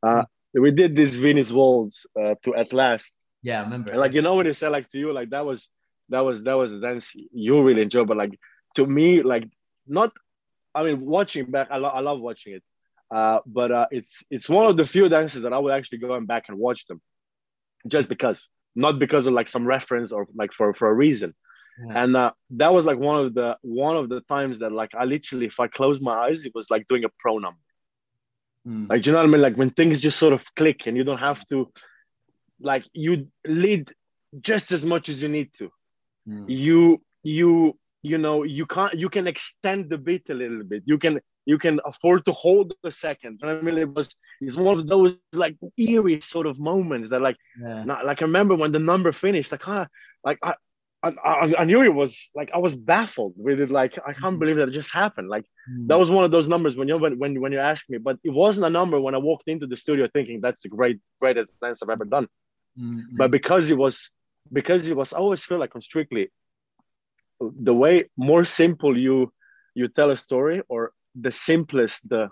[0.03, 3.13] Uh, we did this Viennese Waltz uh, to At Last.
[3.43, 3.93] Yeah, I remember.
[3.93, 5.69] And like you know what they said like to you, like that was
[6.09, 8.05] that was that was a dance you really enjoy.
[8.05, 8.39] but like
[8.77, 9.45] to me, like
[9.87, 10.13] not.
[10.73, 12.63] I mean, watching back, I, lo- I love watching it,
[13.13, 16.15] uh, but uh, it's it's one of the few dances that I would actually go
[16.15, 17.01] and back and watch them,
[17.89, 21.35] just because, not because of like some reference or like for for a reason.
[21.87, 22.05] Yeah.
[22.05, 25.05] And uh, that was like one of the one of the times that like I
[25.05, 27.59] literally, if I close my eyes, it was like doing a pro number.
[28.67, 28.89] Mm.
[28.89, 29.43] Like, you know what I mean?
[29.43, 31.73] Like when things just sort of click and you don't have to,
[32.61, 33.91] like, you lead
[34.41, 35.71] just as much as you need to.
[36.29, 36.45] Mm.
[36.49, 40.83] You, you, you know, you can't, you can extend the beat a little bit.
[40.85, 43.41] You can, you can afford to hold a second.
[43.43, 47.37] I mean, it was, it's one of those like eerie sort of moments that, like,
[47.61, 47.85] yeah.
[47.85, 49.87] not, like I remember when the number finished, like, huh,
[50.23, 50.55] like I,
[51.03, 53.71] I, I, I, knew it was like I was baffled with it.
[53.71, 54.39] Like I can't mm.
[54.39, 55.29] believe that it just happened.
[55.29, 55.89] Like mm.
[55.89, 58.19] that was one of those numbers when you when when when you asked me, but
[58.23, 61.51] it wasn't a number when I walked into the studio thinking that's the great greatest
[61.63, 62.29] dance I've ever done.
[62.79, 63.17] Mm-hmm.
[63.17, 64.13] But because it was
[64.53, 66.31] because it was, I always feel like I'm strictly
[67.41, 69.33] the way more simple you
[69.75, 72.29] you tell a story or the simplest the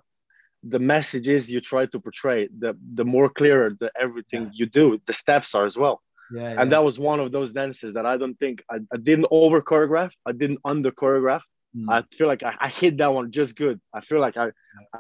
[0.63, 4.51] the messages you try to portray, the the more clearer the everything yeah.
[4.53, 6.03] you do, the steps are as well.
[6.33, 9.27] Yeah, and that was one of those dances that I don't think I, I didn't
[9.31, 10.13] over choreograph.
[10.27, 11.43] I didn't under choreograph.
[11.77, 11.87] Mm.
[11.91, 13.81] I feel like I, I, hit that one just good.
[13.93, 14.51] I feel like I,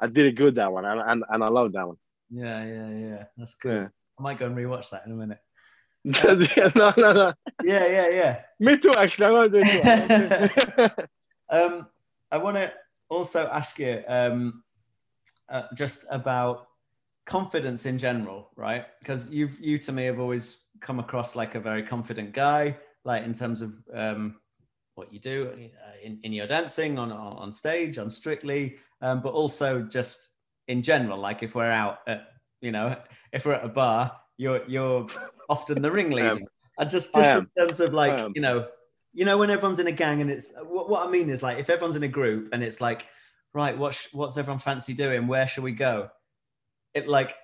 [0.00, 1.96] I did it good that one, and, and, and I love that one.
[2.30, 3.24] Yeah, yeah, yeah.
[3.36, 3.82] That's good.
[3.82, 3.88] Yeah.
[4.18, 5.38] I might go and rewatch that in a minute.
[6.74, 7.32] no, no, no.
[7.64, 8.40] Yeah, yeah, yeah.
[8.60, 9.26] Me too, actually.
[9.26, 10.92] I want to do it.
[11.50, 11.86] um,
[12.30, 12.72] I want to
[13.08, 14.62] also ask you um,
[15.48, 16.67] uh, just about
[17.28, 18.86] confidence in general, right?
[18.98, 23.22] Because you've you to me have always come across like a very confident guy, like
[23.22, 24.36] in terms of um,
[24.94, 29.34] what you do uh, in, in your dancing on on stage, on Strictly, um, but
[29.34, 30.30] also just
[30.68, 31.18] in general.
[31.18, 32.28] Like if we're out at,
[32.62, 32.96] you know,
[33.32, 35.06] if we're at a bar, you're you're
[35.48, 36.40] often the ringleader.
[36.78, 38.68] And just just in terms of like you know,
[39.12, 41.58] you know when everyone's in a gang and it's what, what I mean is like
[41.58, 43.06] if everyone's in a group and it's like,
[43.52, 45.26] right, what's what's everyone fancy doing?
[45.26, 46.08] Where shall we go?
[46.94, 47.34] It like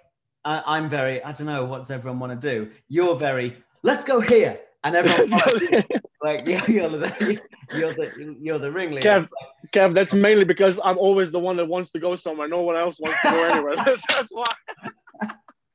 [0.45, 2.71] I, am very, I don't know, what does everyone want to do?
[2.89, 4.61] You're very, let's go here.
[4.83, 5.33] And everyone's
[6.23, 7.41] like, yeah, you're the,
[7.73, 9.09] you're the, you're the ringleader.
[9.09, 9.29] Kev,
[9.73, 12.49] Kev, that's mainly because I'm always the one that wants to go somewhere.
[12.49, 13.77] No one else wants to go anywhere.
[13.77, 14.45] that's, that's why.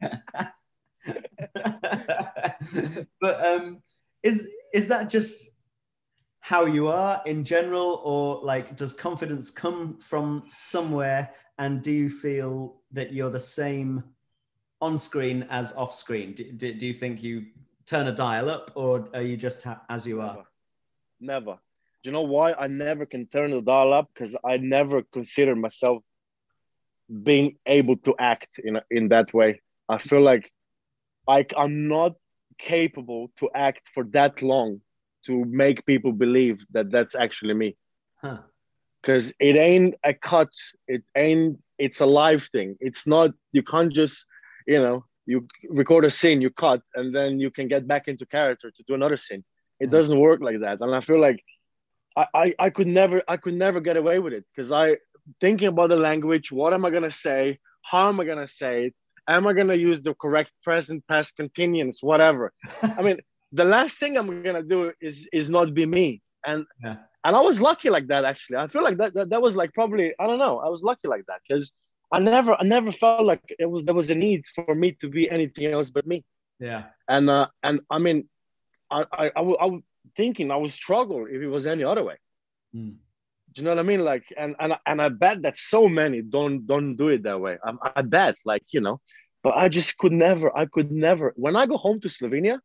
[3.20, 3.82] but um,
[4.22, 5.49] is is that just
[6.41, 11.32] how you are in general, or like does confidence come from somewhere?
[11.57, 14.03] And do you feel that you're the same
[14.81, 16.33] on screen as off screen?
[16.33, 17.45] Do, do, do, you think you
[17.85, 20.45] turn a dial up or are you just ha- as you are?
[21.19, 21.41] Never.
[21.45, 21.59] never.
[22.03, 24.09] Do you know why I never can turn the dial up?
[24.13, 26.03] Because I never consider myself
[27.23, 29.61] being able to act in, in that way.
[29.89, 30.51] I feel like
[31.27, 32.13] I, I'm not
[32.57, 34.81] capable to act for that long
[35.25, 37.75] to make people believe that that's actually me.
[38.21, 38.39] Huh.
[39.01, 40.49] Because it ain't a cut.
[40.87, 41.59] It ain't.
[41.80, 42.75] It's a live thing.
[42.80, 43.32] It's not.
[43.57, 44.25] You can't just,
[44.67, 48.25] you know, you record a scene, you cut, and then you can get back into
[48.25, 49.43] character to do another scene.
[49.80, 49.91] It Mm.
[49.95, 50.77] doesn't work like that.
[50.82, 51.39] And I feel like
[52.21, 54.97] I, I, I could never I could never get away with it because I
[55.39, 57.59] thinking about the language, what am I gonna say?
[57.91, 58.93] How am I gonna say it?
[59.27, 62.51] Am I gonna use the correct present, past, continuous, whatever?
[62.99, 63.17] I mean,
[63.51, 66.07] the last thing I'm gonna do is is not be me.
[66.45, 66.97] And Yeah.
[67.24, 68.57] And I was lucky like that actually.
[68.57, 70.59] I feel like that that, that was like probably I don't know.
[70.59, 71.74] I was lucky like that because
[72.11, 75.09] I never I never felt like it was there was a need for me to
[75.09, 76.24] be anything else but me.
[76.59, 76.84] Yeah.
[77.07, 78.30] And uh and I mean
[78.89, 79.82] I I I, w- I was
[80.15, 82.17] thinking I would struggle if it was any other way.
[82.76, 82.97] Mm.
[83.53, 84.05] Do you know what I mean?
[84.05, 87.57] Like, and and and I bet that so many don't don't do it that way.
[87.63, 89.01] I, I bet, like you know,
[89.43, 90.55] but I just could never.
[90.55, 91.34] I could never.
[91.36, 92.59] When I go home to Slovenia,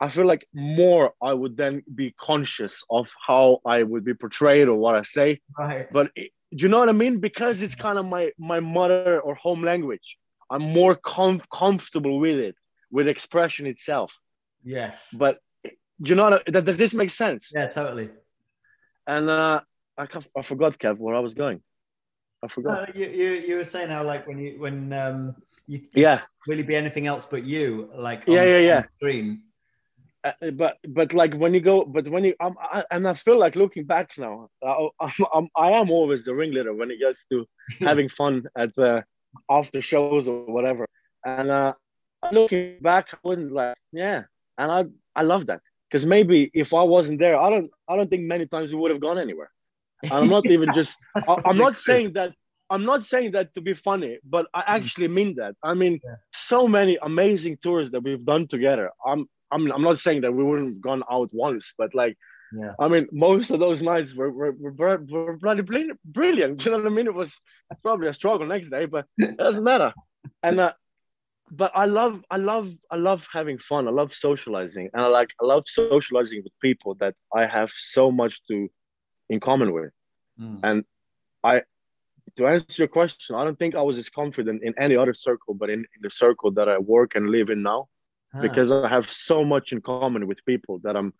[0.00, 4.68] I feel like more I would then be conscious of how I would be portrayed
[4.68, 5.40] or what I say.
[5.58, 5.90] Right.
[5.92, 7.18] But it, do you know what I mean?
[7.18, 10.16] Because it's kind of my my mother or home language.
[10.50, 12.56] I'm more com- comfortable with it,
[12.90, 14.12] with expression itself.
[14.62, 14.94] Yeah.
[15.12, 15.70] But do
[16.10, 16.24] you know?
[16.30, 17.50] What I, does, does this make sense?
[17.54, 17.68] Yeah.
[17.68, 18.10] Totally.
[19.06, 19.60] And uh,
[19.96, 21.60] I, can't- I forgot, Kev, where I was going.
[22.42, 22.88] I forgot.
[22.88, 25.34] No, you, you you were saying how like when you when um
[25.66, 28.80] you yeah, really be anything else but you like Yeah, yeah, yeah.
[28.82, 29.42] the screen.
[30.24, 33.38] Uh, but but like when you go, but when you, I'm, I, and I feel
[33.38, 37.24] like looking back now, I, I'm, I'm, I am always the ringleader when it gets
[37.30, 37.46] to
[37.80, 39.04] having fun at the
[39.50, 40.86] after shows or whatever.
[41.26, 41.74] And uh,
[42.32, 44.24] looking back, I wouldn't like, yeah,
[44.58, 45.60] and I I love that
[45.90, 48.90] because maybe if I wasn't there, I don't I don't think many times we would
[48.90, 49.50] have gone anywhere.
[50.10, 51.94] And I'm not even just I, I'm not true.
[51.94, 52.32] saying that
[52.70, 55.54] I'm not saying that to be funny, but I actually mean that.
[55.62, 56.16] I mean, Yeah.
[56.32, 58.90] so many amazing tours that we've done together.
[59.06, 62.16] I'm I'm I'm not saying that we wouldn't have gone out once, but like
[62.62, 62.74] Yeah.
[62.84, 65.64] I mean, most of those nights were were, were, were bloody
[66.16, 66.54] brilliant.
[66.64, 67.08] You know what I mean?
[67.12, 67.30] It was
[67.82, 69.90] probably a struggle next day, but it doesn't matter.
[70.46, 70.72] And uh,
[71.50, 73.88] but I love I love I love having fun.
[73.88, 78.04] I love socializing, and I like I love socializing with people that I have so
[78.20, 78.56] much to
[79.34, 79.92] in common with
[80.40, 80.60] Mm.
[80.62, 80.84] And
[81.42, 81.62] I,
[82.36, 85.54] to answer your question, I don't think I was as confident in any other circle,
[85.54, 87.88] but in, in the circle that I work and live in now,
[88.34, 88.42] Huh.
[88.42, 91.12] because I have so much in common with people that I'm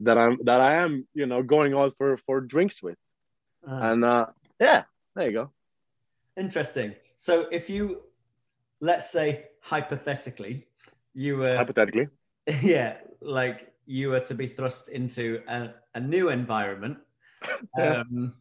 [0.00, 2.96] that I'm that I am, you know, going out for for drinks with.
[3.66, 3.90] Ah.
[3.90, 4.26] And uh
[4.60, 4.84] yeah,
[5.16, 5.50] there you go.
[6.36, 6.94] Interesting.
[7.16, 8.02] So if you,
[8.80, 10.66] let's say hypothetically,
[11.12, 12.08] you were, Hypothetically.
[12.62, 16.98] yeah, like you were to be thrust into a, a new environment,
[17.78, 18.00] Yeah.
[18.00, 18.34] um,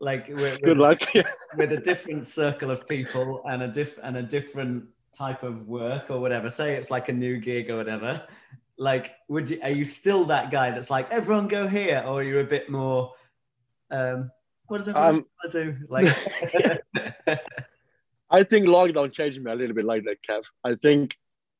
[0.00, 1.00] like with, Good with, luck.
[1.56, 4.84] with a different circle of people and a diff and a different
[5.14, 6.48] type of work or whatever.
[6.50, 8.26] Say it's like a new gig or whatever.
[8.78, 9.60] Like, would you?
[9.62, 13.12] Are you still that guy that's like everyone go here, or you're a bit more?
[13.90, 14.30] Um,
[14.66, 15.76] what does everyone Um, want to do?
[15.88, 16.06] Like,
[18.30, 20.44] I think lockdown changed me a little bit like that, Kev.
[20.64, 21.14] I think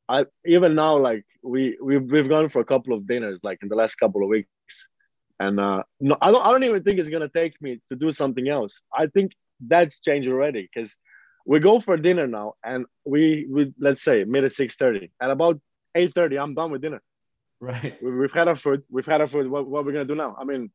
[0.08, 3.68] I even now, like we we've we've gone for a couple of dinners like in
[3.68, 4.88] the last couple of weeks.
[5.38, 8.10] And uh no, I don't I don't even think it's gonna take me to do
[8.12, 8.80] something else.
[8.94, 10.96] I think that's changed already because
[11.46, 15.10] we go for dinner now and we we let's say mid at 6:30.
[15.20, 15.60] At about
[15.96, 17.02] 8:30, I'm done with dinner.
[17.60, 18.00] right.
[18.02, 19.48] We, we've had our food, we've had our food.
[19.50, 20.36] What, what we're gonna do now?
[20.38, 20.70] I mean,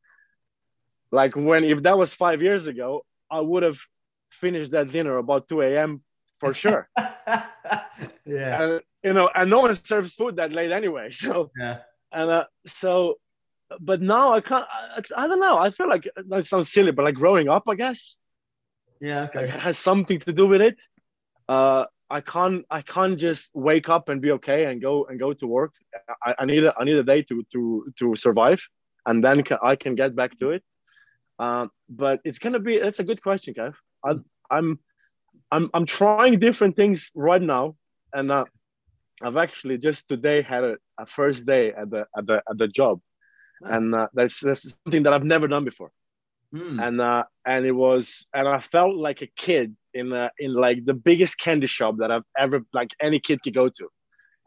[1.11, 3.77] like when if that was five years ago, I would have
[4.29, 6.01] finished that dinner about 2 a.m.
[6.39, 6.89] for sure.
[8.25, 8.61] yeah.
[8.61, 11.09] and you know, and no one serves food that late anyway.
[11.11, 11.79] So Yeah.
[12.11, 13.15] and uh, so,
[13.79, 14.65] but now I can't.
[14.69, 15.57] I, I don't know.
[15.57, 18.17] I feel like that sounds silly, but like growing up, I guess
[18.99, 19.21] Yeah.
[19.21, 19.53] like, Okay.
[19.53, 20.77] it has something to do with it.
[21.47, 22.65] Uh, I can't.
[22.69, 25.73] I can't just wake up and be okay and go and go to work.
[26.23, 28.61] I, I need a, I need a day to to to survive,
[29.05, 30.63] and then ca- I can get back to it.
[31.39, 32.79] Um, but it's gonna be.
[32.79, 33.73] That's a good question, Kev.
[34.05, 34.15] I,
[34.49, 34.79] I'm
[35.51, 37.75] I'm I'm trying different things right now,
[38.13, 38.45] and uh,
[39.21, 42.67] I've actually just today had a, a first day at the at the at the
[42.69, 43.01] job,
[43.61, 45.91] and uh, that's that's something that I've never done before,
[46.53, 46.79] Hmm.
[46.79, 50.85] and uh, and it was and I felt like a kid in uh, in like
[50.85, 53.87] the biggest candy shop that I've ever like any kid could go to,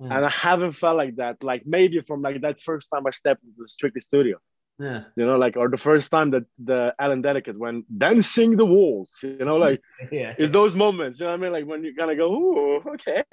[0.01, 0.17] Yeah.
[0.17, 3.45] and I haven't felt like that like maybe from like that first time I stepped
[3.45, 4.39] into the Strictly Studio,
[4.79, 5.05] yeah.
[5.15, 9.19] you know, like or the first time that the Alan Delicate went dancing the walls,
[9.23, 10.35] you know, like Yeah.
[10.39, 11.53] it's those moments, you know what I mean?
[11.53, 13.23] Like when you kind of go, ooh, okay.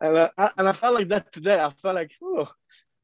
[0.00, 1.60] and, uh, I, and I felt like that today.
[1.60, 2.50] I felt like, oh,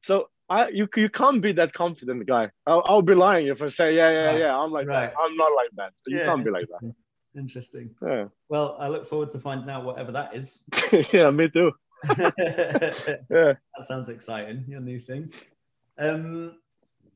[0.01, 2.45] so I you you can't be that confident guy.
[2.67, 4.39] I'll, I'll be lying if I say, yeah, yeah, Right.
[4.39, 5.11] yeah, I'm like Right.
[5.11, 5.15] that.
[5.23, 5.91] I'm not like that.
[6.07, 6.25] You Yeah.
[6.25, 6.93] can't be like that.
[7.43, 7.89] Interesting.
[8.05, 10.63] Yeah, Well, I look forward to finding out whatever that is.
[11.11, 11.71] yeah me too.
[12.17, 13.53] yeah.
[13.77, 14.63] that sounds exciting.
[14.67, 15.31] Your new thing.
[15.97, 16.57] Um,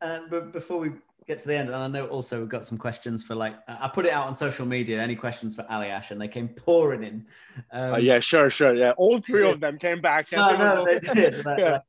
[0.02, 0.92] and but before we
[1.28, 3.88] get to the end, and I know also we've got some questions for like I
[3.90, 5.02] put it out on social media.
[5.02, 7.26] Any questions for Aljaz, and they came pouring in.
[7.72, 8.92] Um, uh, yeah, sure, sure, yeah.
[8.98, 10.28] All three of them came back.
[10.32, 11.44] No, no, they did.
[11.58, 11.80] yeah.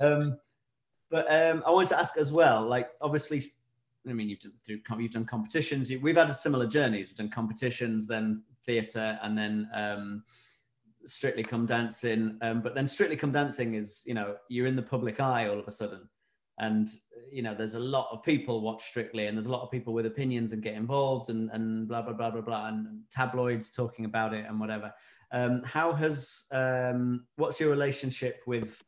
[0.00, 0.38] um,
[1.10, 3.42] but um, I wanted to ask as well, like obviously,
[4.08, 5.90] I mean, you've done, through, you've done competitions.
[5.90, 7.08] We've had similar journeys.
[7.08, 10.22] We've done competitions, then theatre, and then um,
[11.04, 12.38] Strictly Come Dancing.
[12.42, 15.58] Um, but then Strictly Come Dancing is, you know, you're in the public eye all
[15.58, 16.08] of a sudden
[16.60, 16.88] and
[17.32, 19.92] you know there's a lot of people watch strictly and there's a lot of people
[19.92, 24.04] with opinions and get involved and and blah blah blah blah blah and tabloids talking
[24.04, 24.92] about it and whatever
[25.32, 28.82] um, how has um, what's your relationship with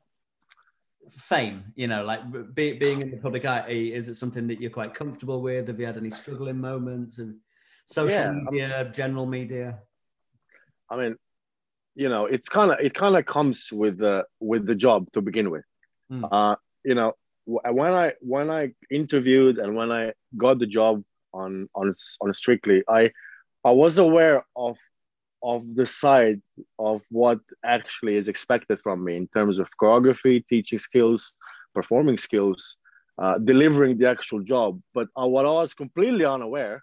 [1.11, 2.21] fame you know like
[2.55, 5.69] be, being in the public eye is it something that you're quite comfortable with?
[5.69, 7.37] Have you had any struggling moments and
[7.85, 9.79] social yeah, media I mean, general media?
[10.91, 11.17] I mean
[11.95, 15.21] you know it's kind of it kind of comes with the with the job to
[15.21, 15.65] begin with.
[16.11, 16.29] Mm.
[16.31, 21.03] uh you know when I when I interviewed and when I got the job
[21.35, 23.11] on on on Strictly, I
[23.65, 24.77] I was aware of
[25.43, 26.41] of the side
[26.79, 31.35] of what actually is expected from me in terms of choreography, teaching skills,
[31.75, 32.77] performing skills,
[33.19, 34.81] uh, delivering the actual job.
[34.95, 36.83] But uh, what I was completely unaware,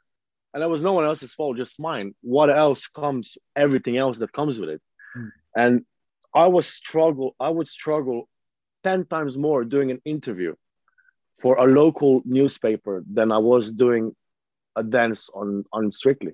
[0.53, 2.13] and that was no one else's fault, just mine.
[2.21, 3.37] What else comes?
[3.55, 4.81] Everything else that comes with it,
[5.17, 5.29] mm.
[5.55, 5.85] and
[6.33, 7.35] I was struggle.
[7.39, 8.27] I would struggle
[8.83, 10.55] 10 times more doing an interview
[11.41, 14.15] for a local newspaper than I was doing
[14.75, 16.33] a dance on on Strictly.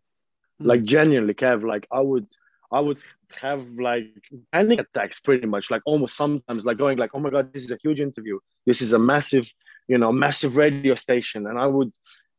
[0.62, 0.68] Mm.
[0.68, 2.28] Like genuinely, Kev, like I would
[2.72, 2.98] I would
[3.42, 4.06] have like
[4.52, 7.72] panic attacks pretty much, like almost sometimes like going like, oh my god, this is
[7.72, 8.40] a huge interview.
[8.66, 9.52] This is a massive,
[9.88, 11.48] you know, massive radio station.
[11.48, 11.92] And I would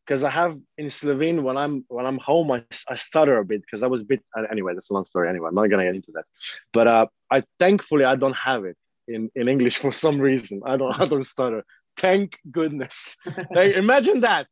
[0.06, 3.60] because I have in Slovene when I'm when I'm home, I, I stutter a bit
[3.62, 5.48] because I was a bit anyway, that's a long story anyway.
[5.48, 6.24] I'm not gonna get into that.
[6.72, 8.76] But uh I thankfully I don't have it
[9.08, 10.62] in, in English for some reason.
[10.64, 11.64] I don't I don't stutter.
[11.96, 13.16] Thank goodness.
[13.50, 14.46] like, imagine that.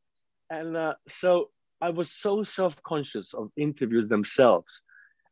[0.51, 1.51] And uh, so
[1.87, 4.73] I was so self-conscious of interviews themselves.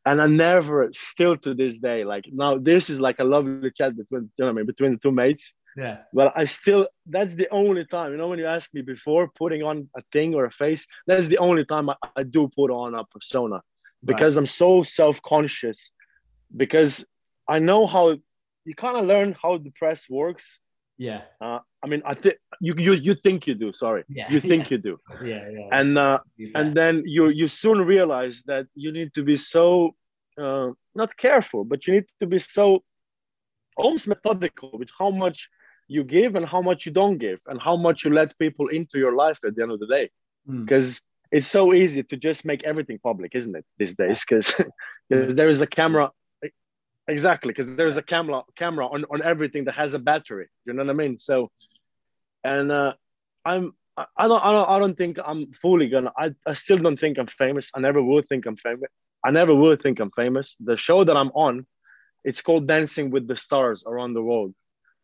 [0.05, 0.77] And I never,
[1.11, 4.49] still to this day, like now this is like a lovely chat between you know
[4.51, 5.45] I mean, between the two mates.
[5.83, 5.97] Yeah.
[6.17, 6.83] But I still
[7.15, 10.29] that's the only time, you know, when you asked me before putting on a thing
[10.37, 13.57] or a face, that's the only time I, I do put on a persona
[14.11, 14.41] because right.
[14.41, 15.79] I'm so self-conscious
[16.63, 16.93] because
[17.55, 18.03] I know how
[18.67, 20.45] you kind of learn how the press works.
[20.97, 21.21] Yeah.
[21.41, 23.73] Uh, I mean, I think you, you you think you do.
[23.73, 24.03] Sorry.
[24.09, 24.31] Yeah.
[24.31, 24.75] You think yeah.
[24.75, 24.99] you do.
[25.23, 25.67] Yeah, yeah.
[25.71, 26.19] And uh,
[26.55, 29.95] and then you you soon realize that you need to be so
[30.37, 32.83] uh, not careful, but you need to be so
[33.75, 35.49] almost methodical with how much
[35.87, 38.97] you give and how much you don't give, and how much you let people into
[38.99, 40.09] your life at the end of the day.
[40.47, 41.01] Because mm.
[41.31, 43.65] it's so easy to just make everything public, isn't it?
[43.77, 44.61] These days, because
[45.09, 46.11] because there is a camera
[47.07, 50.83] exactly because there's a camera camera on, on everything that has a battery you know
[50.83, 51.19] what i mean?
[51.19, 51.51] So
[52.43, 52.93] and uh
[53.45, 56.97] i'm I don't, I don't i don't think i'm fully gonna I, I still don't
[56.97, 57.71] think i'm famous.
[57.75, 58.89] I never will think i'm famous
[59.23, 60.55] i never will think i'm famous.
[60.59, 61.65] The show that i'm on
[62.23, 64.53] it's called dancing with the stars around the world.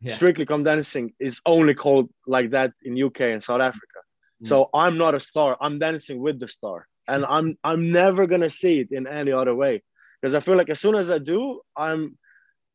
[0.01, 0.15] Yeah.
[0.15, 3.99] strictly come dancing is only called like that in uk and south africa.
[4.41, 4.47] Mm.
[4.47, 6.87] so i'm not a star i'm dancing with the star.
[7.07, 9.83] And i'm i'm never gonna see it in any other way
[10.21, 12.17] because I feel like as soon as I do, I'm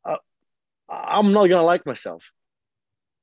[0.09, 0.17] uh,
[0.89, 2.25] I'm not gonna like myself.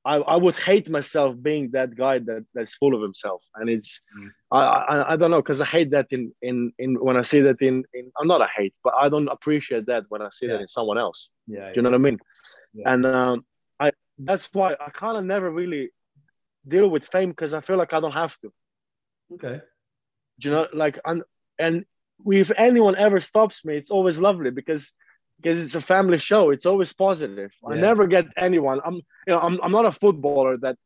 [0.04, 4.02] I, I would hate myself being that guy that that's full of himself, and it's
[4.18, 4.30] mm.
[4.50, 7.40] I, I I don't know because I hate that in in in when I see
[7.42, 10.46] that in in I'm not a hate, but I don't appreciate that when I see
[10.46, 10.54] yeah.
[10.54, 11.30] that in someone else.
[11.46, 12.18] Yeah, do you know what I mean?
[12.74, 12.92] Yeah.
[12.92, 13.44] And um,
[13.78, 15.90] I that's why I kind of never really
[16.66, 18.52] deal with fame because I feel like I don't have to.
[19.34, 19.60] Okay.
[20.40, 21.22] Do you know like and
[21.58, 21.84] and
[22.30, 24.94] if anyone ever stops me, it's always lovely because
[25.42, 26.50] because it's a family show.
[26.50, 27.50] It's always positive.
[27.62, 27.70] Yeah.
[27.70, 28.80] I never get anyone.
[28.84, 28.96] I'm
[29.26, 30.76] you know I'm, I'm not a footballer that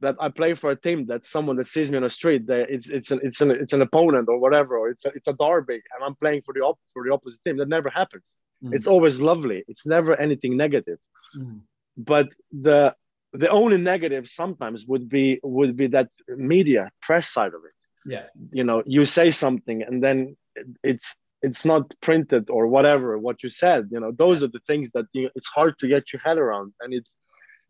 [0.00, 2.46] that I play for a team that someone that sees me on the street.
[2.46, 5.28] That it's it's an it's an it's an opponent or whatever, or it's a, it's
[5.28, 7.56] a derby, and I'm playing for the op- for the opposite team.
[7.58, 8.36] That never happens.
[8.62, 8.74] Mm.
[8.74, 9.64] It's always lovely.
[9.68, 10.98] It's never anything negative.
[11.36, 11.60] Mm.
[11.96, 12.94] But the
[13.32, 17.74] the only negative sometimes would be would be that media press side of it.
[18.06, 20.36] Yeah, you know, you say something and then
[20.82, 24.90] it's it's not printed or whatever what you said you know those are the things
[24.92, 27.06] that you, it's hard to get your head around and it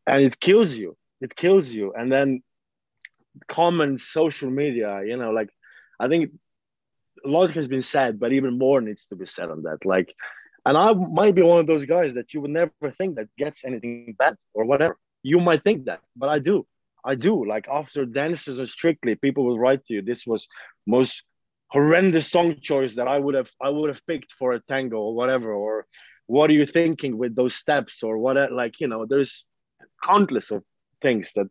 [0.07, 0.97] and it kills you.
[1.21, 1.93] It kills you.
[1.97, 2.43] And then
[3.49, 5.49] common social media you know like
[5.99, 6.31] i think
[7.25, 9.85] a lot has been said but even more needs to be said on that.
[9.85, 10.15] Like
[10.65, 13.65] and i might be one of those guys that you would never think that gets
[13.65, 14.97] anything bad or whatever.
[15.25, 16.65] You might think that but i do.
[17.05, 17.45] I do.
[17.45, 20.47] Like after dances are strictly people will write to you this was
[20.87, 21.25] most
[21.75, 25.15] horrendous song choice that I would have I would have picked for a tango or
[25.15, 25.87] whatever or
[26.27, 29.45] what are you thinking with those steps or what like you know there's
[30.11, 30.63] countless of
[31.03, 31.49] things that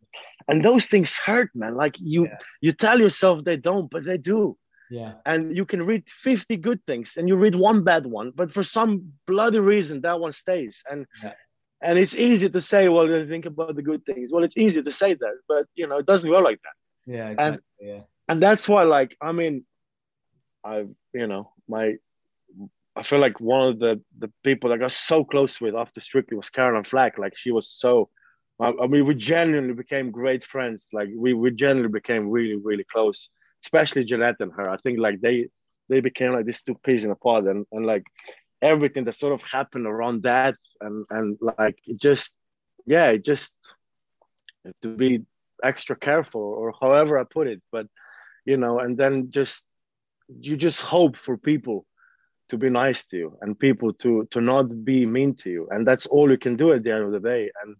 [0.47, 2.37] and those things hurt man like you yeah.
[2.61, 4.57] you tell yourself they don't but they do
[4.89, 8.49] yeah and you can read 50 good things and you read one bad one but
[8.49, 8.91] for some
[9.27, 11.33] bloody reason that one stays and yeah.
[11.81, 14.93] and it's easy to say well think about the good things well it's easy to
[15.01, 16.77] say that but you know it doesn't work like that
[17.13, 17.59] yeah exactly.
[17.81, 19.65] and yeah and that's why like i mean
[20.63, 21.95] i you know my
[22.95, 25.99] I feel like one of the the people that I got so close with after
[25.99, 27.17] Strictly was Caroline Flack.
[27.17, 28.09] Like she was so
[28.59, 30.87] I, mean, we genuinely became great friends.
[30.93, 33.29] Like we, we genuinely became really, really close,
[33.63, 34.69] especially Janette and her.
[34.69, 35.47] I think like they,
[35.89, 38.03] they became like these two peas in a pod and, and like
[38.61, 40.55] everything that sort of happened around that.
[40.79, 42.35] And, and like, it just,
[42.85, 43.55] yeah, it just
[44.81, 45.25] to be
[45.63, 47.87] extra careful or however I put it, but
[48.45, 49.67] you know, and then just,
[50.27, 51.85] you just hope for people
[52.49, 55.67] to be nice to you and people to, to not be mean to you.
[55.71, 57.49] And that's all you can do at the end of the day.
[57.63, 57.75] And,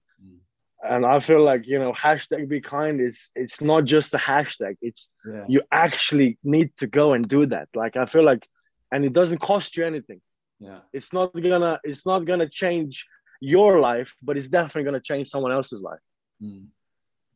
[0.83, 4.75] and I feel like you know hashtag be kind is it's not just a hashtag
[4.81, 5.45] it's yeah.
[5.47, 8.45] you actually need to go and do that like I feel like
[8.91, 10.21] and it doesn't cost you anything
[10.59, 13.05] yeah it's not gonna it's not gonna change
[13.39, 15.99] your life but it's definitely gonna change someone else's life
[16.41, 16.65] mm.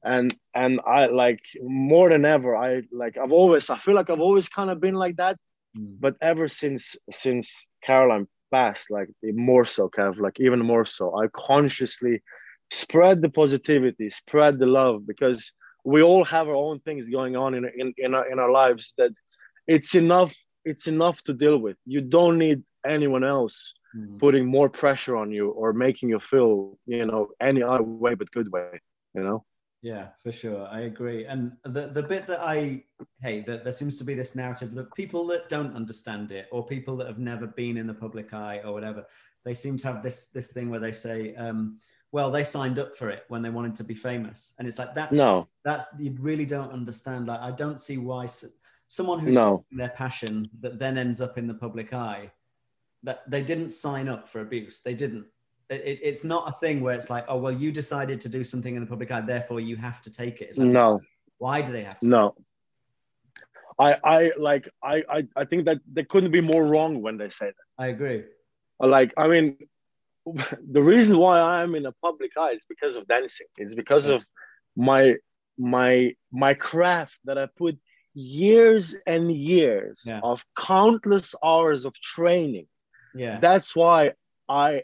[0.08, 4.28] And and I like more than ever I like I've always I feel like I've
[4.30, 5.36] always kind of been like that
[5.78, 5.96] mm.
[6.00, 11.04] but ever since since Caroline passed like more so kind of like even more so
[11.22, 12.22] I consciously
[12.72, 15.54] spread the positivity, spread the love, because
[15.84, 18.94] we all have our own things going on in in in our, in our lives
[18.98, 19.12] that
[19.68, 20.36] it's enough
[20.66, 21.78] it's enough to deal with.
[21.86, 24.20] You don't need anyone else mm.
[24.20, 28.32] putting more pressure on you or making you feel you know any other way but
[28.32, 28.82] good way.
[29.14, 29.46] You know.
[29.88, 30.68] Yeah, for sure.
[30.70, 31.24] I agree.
[31.24, 32.84] And the, the bit that I
[33.22, 36.66] hate that there seems to be this narrative that people that don't understand it or
[36.66, 39.06] people that have never been in the public eye or whatever,
[39.46, 41.80] they seem to have this this thing where they say, um,
[42.12, 44.96] well they signed up for it when they wanted to be famous and it's like
[44.96, 48.26] that's no that's you really don't understand like i don't see why
[48.88, 49.66] someone who's no.
[49.72, 52.32] their passion that then ends up in the public eye
[53.04, 55.26] that they didn't sign up for abuse they didn't
[55.70, 58.44] it, it, it's not a thing where it's like oh well you decided to do
[58.44, 61.00] something in the public eye therefore you have to take it like, no
[61.38, 62.36] why do they have to no
[63.80, 67.30] I, I like I, I I think that they couldn't be more wrong when they
[67.30, 67.84] say that.
[67.84, 68.24] I agree.
[68.80, 69.58] Like I mean,
[70.72, 73.48] the reason why I'm in a public eye is because of dancing.
[73.58, 74.26] It's because of
[74.76, 75.16] my
[75.58, 77.78] my my craft that I put
[78.14, 80.22] years and years yeah.
[80.24, 82.68] of countless hours of training.
[83.14, 83.40] Yeah.
[83.40, 84.14] That's why
[84.50, 84.84] I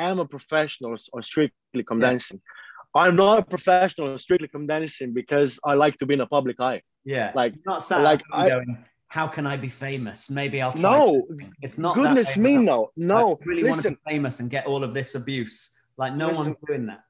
[0.00, 2.10] am a professional on strictly come yeah.
[2.10, 2.40] dancing.
[2.94, 6.26] I'm not a professional on strictly come dancing because I like to be in a
[6.26, 6.82] public eye.
[7.04, 7.32] Yeah.
[7.34, 10.30] Like not sad like I, going, how can I be famous?
[10.30, 10.82] Maybe I'll try.
[10.82, 11.26] No,
[11.62, 11.94] it's not.
[11.94, 13.32] Goodness me, no, no.
[13.32, 15.72] I really listen, want to be famous and get all of this abuse.
[15.96, 17.00] Like no listen, one's doing that.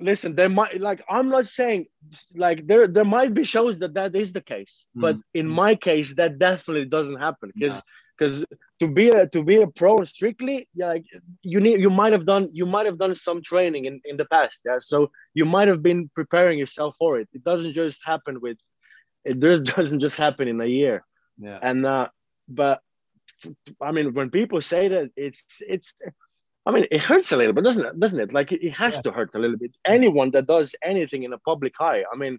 [0.00, 1.86] Listen, there might like I'm not saying
[2.34, 5.00] like there there might be shows that that is the case, mm.
[5.00, 7.82] but in my case that definitely doesn't happen because
[8.16, 8.44] because
[8.78, 11.04] to be a to be a pro strictly yeah, like
[11.42, 14.24] you need you might have done you might have done some training in in the
[14.26, 17.28] past yeah so you might have been preparing yourself for it.
[17.32, 18.58] It doesn't just happen with
[19.24, 21.04] it just doesn't just happen in a year
[21.38, 21.58] yeah.
[21.62, 22.08] And uh,
[22.48, 22.80] but
[23.80, 25.94] I mean, when people say that, it's it's.
[26.66, 28.00] I mean, it hurts a little bit, doesn't it?
[28.00, 28.32] Doesn't it?
[28.32, 29.00] Like it, has yeah.
[29.02, 29.72] to hurt a little bit.
[29.86, 32.38] Anyone that does anything in a public eye, I mean,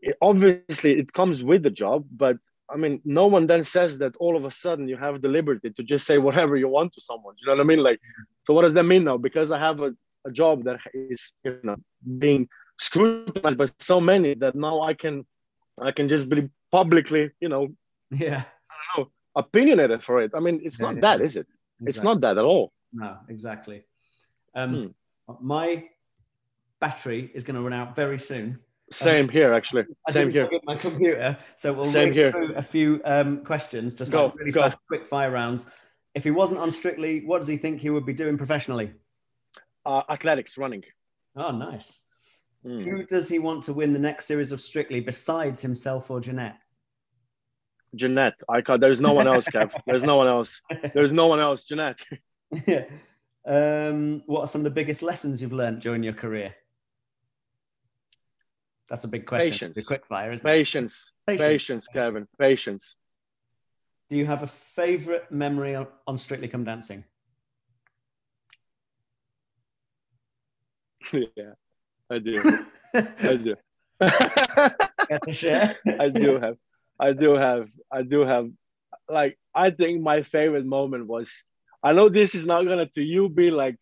[0.00, 2.36] it, obviously it comes with the job, but
[2.68, 5.70] I mean, no one then says that all of a sudden you have the liberty
[5.70, 7.34] to just say whatever you want to someone.
[7.38, 7.82] You know what I mean?
[7.82, 8.00] Like,
[8.46, 9.16] so what does that mean now?
[9.16, 9.94] Because I have a,
[10.24, 11.76] a job that is, you know,
[12.18, 12.48] being
[12.80, 15.24] scrutinized by so many that now I can,
[15.80, 17.68] I can just be publicly, you know,
[18.10, 20.32] yeah I don't know, opinionated for it.
[20.34, 21.00] I mean, it's yeah, not yeah.
[21.02, 21.46] that, is it?
[21.80, 21.88] Exactly.
[21.88, 22.72] It's not that at all.
[22.92, 23.84] No, exactly.
[24.54, 24.94] Um,
[25.28, 25.34] hmm.
[25.40, 25.84] My
[26.80, 28.58] battery is going to run out very soon.
[28.92, 29.84] Same here, actually.
[30.08, 30.48] I Same here.
[30.64, 31.36] My computer.
[31.56, 32.30] So we'll Same here.
[32.30, 34.62] through a few um, questions, just go, like really go.
[34.62, 35.70] fast, quick fire rounds.
[36.14, 38.92] If he wasn't on Strictly, what does he think he would be doing professionally?
[39.84, 40.84] Uh, athletics, running.
[41.36, 42.02] Oh, nice.
[42.62, 42.80] Hmm.
[42.80, 46.58] Who does he want to win the next series of Strictly besides himself or Janette?
[47.94, 48.34] Janette.
[48.48, 48.80] I can't.
[48.80, 49.70] There's no one else, Kev.
[49.86, 50.62] There's no one else.
[50.94, 51.64] There's no one else.
[51.64, 52.00] Janette.
[52.66, 52.84] yeah.
[53.46, 56.54] Um, what are some of the biggest lessons you've learned during your career?
[58.88, 59.50] That's a big question.
[59.50, 59.76] Patience.
[59.76, 61.12] The quick fire, isn't Patience.
[61.26, 61.32] it?
[61.32, 61.46] Patience.
[61.46, 62.26] Patience, Kevin.
[62.38, 62.96] Patience.
[64.08, 67.04] Do you have a favorite memory on, on Strictly Come Dancing?
[71.12, 71.52] yeah,
[72.10, 72.64] I do.
[72.94, 73.56] I do.
[74.00, 76.56] I do have.
[76.98, 78.48] I do have, I do have,
[79.08, 81.44] like, I think my favorite moment was,
[81.82, 83.76] I know this is not gonna to you be like,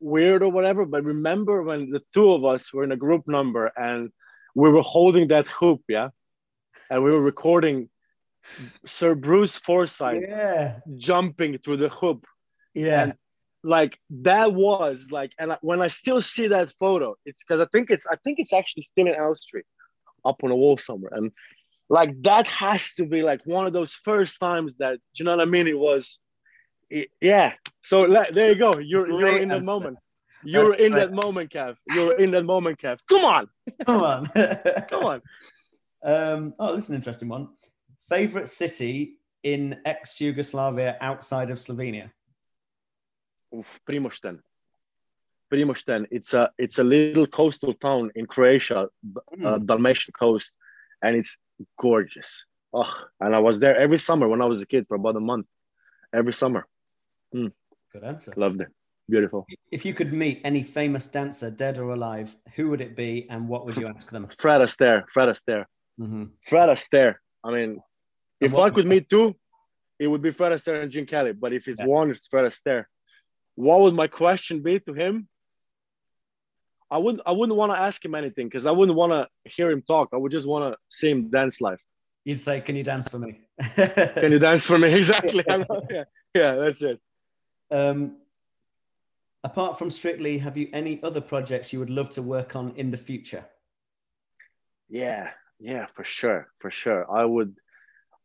[0.00, 3.70] weird or whatever, but remember when the two of us were in a group number
[3.76, 4.10] and
[4.54, 6.08] we were holding that hoop, yeah,
[6.90, 7.88] and we were recording
[8.86, 10.80] Sir Bruce Forsyth Yeah.
[10.96, 12.26] jumping through the hoop.
[12.74, 13.02] Yeah.
[13.02, 13.14] And
[13.62, 17.66] like that was like, and I- when I still see that photo, it's because I
[17.72, 19.62] think it's I think it's actually still in Elstree,
[20.24, 21.30] up on a wall somewhere, and
[21.88, 25.40] like that has to be like one of those first times that you know what
[25.46, 25.66] I mean.
[25.66, 26.18] It was,
[26.88, 27.52] it- yeah.
[27.82, 28.78] So like, there you go.
[28.78, 29.64] You're you're in answer.
[29.64, 29.98] moment.
[30.44, 31.76] You're in that moment, Kev.
[31.88, 33.04] You're in that moment, Kev.
[33.08, 33.48] Come on,
[33.86, 34.26] Come on.
[34.90, 35.22] come on.
[36.02, 37.48] Um, oh, this is an interesting one.
[38.08, 42.10] Favorite city in ex Yugoslavia outside of Slovenia?
[43.54, 44.38] Oof, Primošten.
[45.52, 46.06] Primošten.
[46.10, 48.88] It's a it's a little coastal town in Croatia, uh,
[49.58, 49.66] Hmm.
[49.66, 50.54] Dalmatian coast,
[51.02, 51.38] and it's
[51.78, 52.44] gorgeous.
[52.72, 52.90] Oh,
[53.20, 55.46] and I was there every summer when I was a kid for about a month.
[56.12, 56.66] Every summer,
[57.32, 58.32] Good answer.
[58.36, 58.68] loved it.
[59.10, 59.46] Beautiful.
[59.72, 63.48] If you could meet any famous dancer, dead or alive, who would it be and
[63.48, 64.28] what would you ask them?
[64.38, 65.02] Fred Astaire.
[65.10, 65.64] Fred Astaire.
[65.98, 67.16] hmm Fred Astaire.
[67.42, 67.80] I mean,
[68.40, 69.34] if I could meet two,
[69.98, 71.32] it would be Fred Astaire and Gene Kelly.
[71.32, 71.86] But if it's Yeah.
[71.86, 72.84] one, it's Fred Astaire.
[73.56, 75.28] What would my question be to him?
[76.90, 77.22] I wouldn't.
[77.26, 80.08] I wouldn't want to ask him anything because I wouldn't want to hear him talk.
[80.12, 81.78] I would just want to see him dance live.
[82.24, 83.40] You'd say, Can you dance for me?
[83.76, 84.92] Can you dance for me?
[85.00, 85.44] Exactly.
[85.48, 86.04] Yeah,
[86.34, 87.00] yeah, that's it.
[87.70, 88.16] um,
[89.44, 92.90] apart from Strictly, have you any other projects you would love to work on in
[92.90, 93.44] the future?
[94.88, 97.10] Yeah, yeah, for sure, for sure.
[97.10, 97.56] I would.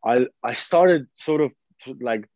[0.04, 1.52] I I started sort of
[2.00, 2.28] like,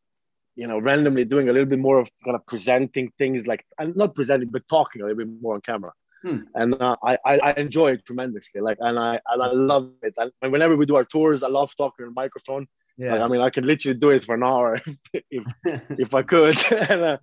[0.55, 3.95] you know, randomly doing a little bit more of kind of presenting things, like and
[3.95, 5.93] not presenting, but talking a little bit more on camera.
[6.21, 6.39] Hmm.
[6.53, 8.59] And uh, I, I enjoy it tremendously.
[8.59, 10.15] Like, and I and I love it.
[10.17, 12.67] And whenever we do our tours, I love talking on the microphone.
[12.99, 14.77] Like, I mean, I can literally do it for an hour
[15.31, 16.57] if if I could.
[16.89, 17.17] and, uh,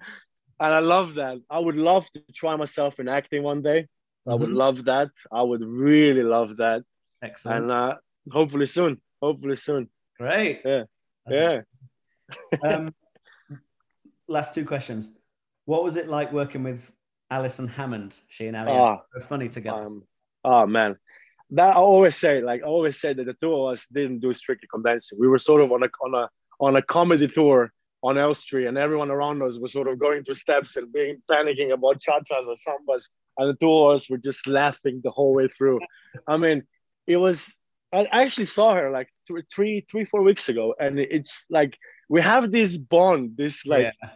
[0.61, 1.39] and I love that.
[1.51, 3.87] I would love to try myself in acting one day.
[4.29, 4.57] I would Mhm.
[4.57, 5.11] love that.
[5.31, 6.83] I would really love that.
[7.23, 7.63] Excellent.
[7.65, 7.97] And uh,
[8.31, 9.01] hopefully soon.
[9.23, 9.89] Hopefully soon.
[10.19, 10.63] Great.
[10.65, 10.85] Yeah.
[11.27, 11.61] That's yeah.
[12.65, 12.95] um,
[14.29, 15.13] last two questions.
[15.65, 16.91] What was it like working with
[17.31, 18.19] Alison Hammond?
[18.29, 19.83] She and Ali Ah, were funny together.
[19.87, 20.03] um,
[20.45, 20.97] oh man.
[21.51, 24.33] That I always say, like I always say that the two of us didn't do
[24.33, 25.19] strictly come dancing.
[25.21, 26.29] We were sort of on a on a
[26.59, 30.35] on a comedy tour on Elstree, and everyone around us was sort of going through
[30.35, 33.09] steps and being panicking about cha-chas or sambas,
[33.39, 35.81] and the two of us were just laughing the whole way through.
[36.29, 36.63] I mean,
[37.07, 37.59] it was.
[37.93, 41.77] I actually saw her like th- three, three, four weeks ago, and it's like
[42.09, 44.11] we have this bond, this like Yeah.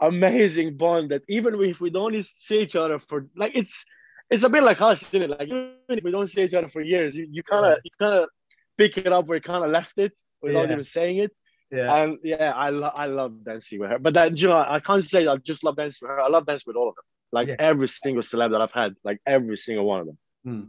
[0.00, 3.84] amazing bond that even if we don't see each other for like it's
[4.30, 5.30] it's a bit like us, isn't it?
[5.30, 7.90] Like even if we don't see each other for years, you, you kind of you
[7.98, 8.28] kind of
[8.76, 10.72] pick it up where you kind of left it without Yeah.
[10.72, 11.32] even saying it.
[11.74, 11.94] Yeah.
[12.02, 13.98] And yeah, I lo- I love dancing with her.
[13.98, 16.20] But that you know, I can't say I just love dancing with her.
[16.22, 17.04] I love dancing with all of them.
[17.32, 17.56] Like Yeah.
[17.58, 20.18] every single celeb that I've had, like every single one of them.
[20.44, 20.62] Hmm.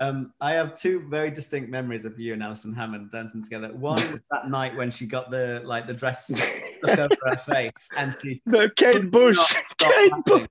[0.00, 3.68] Um, I have two very distinct memories of you and Alison Hammond dancing together.
[3.72, 7.88] One was that night when she got the like the dress stuck over her face
[7.96, 9.38] and she The Kate Bush,
[9.78, 10.48] Kate laughing.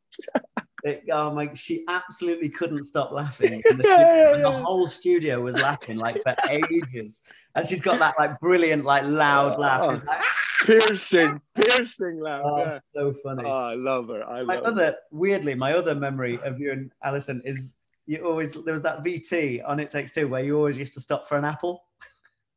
[0.84, 1.54] It, oh my!
[1.54, 6.36] She absolutely couldn't stop laughing, and the, and the whole studio was laughing like for
[6.50, 7.22] ages.
[7.56, 9.82] And she's got that like brilliant, like loud laugh.
[9.84, 10.34] Oh, she's like, ah!
[10.66, 12.42] piercing, piercing laugh.
[12.44, 12.78] oh, yeah.
[12.94, 13.44] so funny.
[13.46, 14.24] Oh, I love her.
[14.24, 14.72] I my love her.
[14.72, 19.04] other weirdly, my other memory of you and Alison is you always there was that
[19.04, 21.86] VT on It Takes Two where you always used to stop for an apple.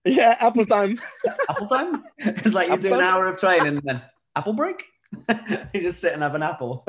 [0.04, 1.00] Yeah, apple time.
[1.48, 2.04] Apple time.
[2.18, 4.02] It's like you do an hour of training and then
[4.36, 4.84] apple break.
[5.74, 6.84] you just sit and have an apple.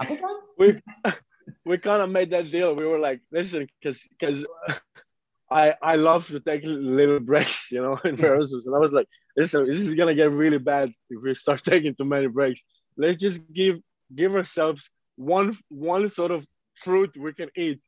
[0.00, 0.36] apple time.
[0.62, 0.68] We
[1.68, 2.74] we kind of made that deal.
[2.74, 4.38] We were like, listen, because because
[5.50, 9.08] I I love to take little breaks, you know, in rehearsals, and I was like,
[9.36, 12.62] listen, this is gonna get really bad if we start taking too many breaks.
[12.96, 13.76] Let's just give
[14.14, 16.46] give ourselves one one sort of
[16.84, 17.80] fruit we can eat.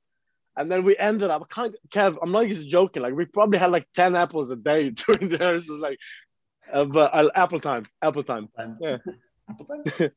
[0.56, 3.02] And then we ended up, I can't, Kev, I'm not just joking.
[3.02, 5.80] Like, we probably had like 10 apples a day during the rehearsals.
[5.80, 5.98] Like,
[6.72, 8.48] uh, but uh, apple time, apple time,
[8.80, 8.98] Yeah.
[9.51, 10.10] apple time.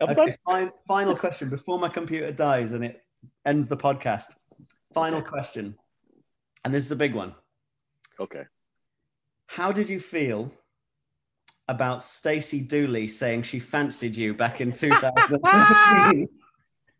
[0.00, 3.02] Okay, fine, final question before my computer dies and it
[3.44, 4.26] ends the podcast.
[4.94, 5.28] Final Okay.
[5.28, 5.76] question,
[6.64, 7.34] and this is a big one.
[8.20, 8.44] Okay.
[9.46, 10.52] How did you feel
[11.68, 16.28] about Stacey Dooley saying she fancied you back in 2013?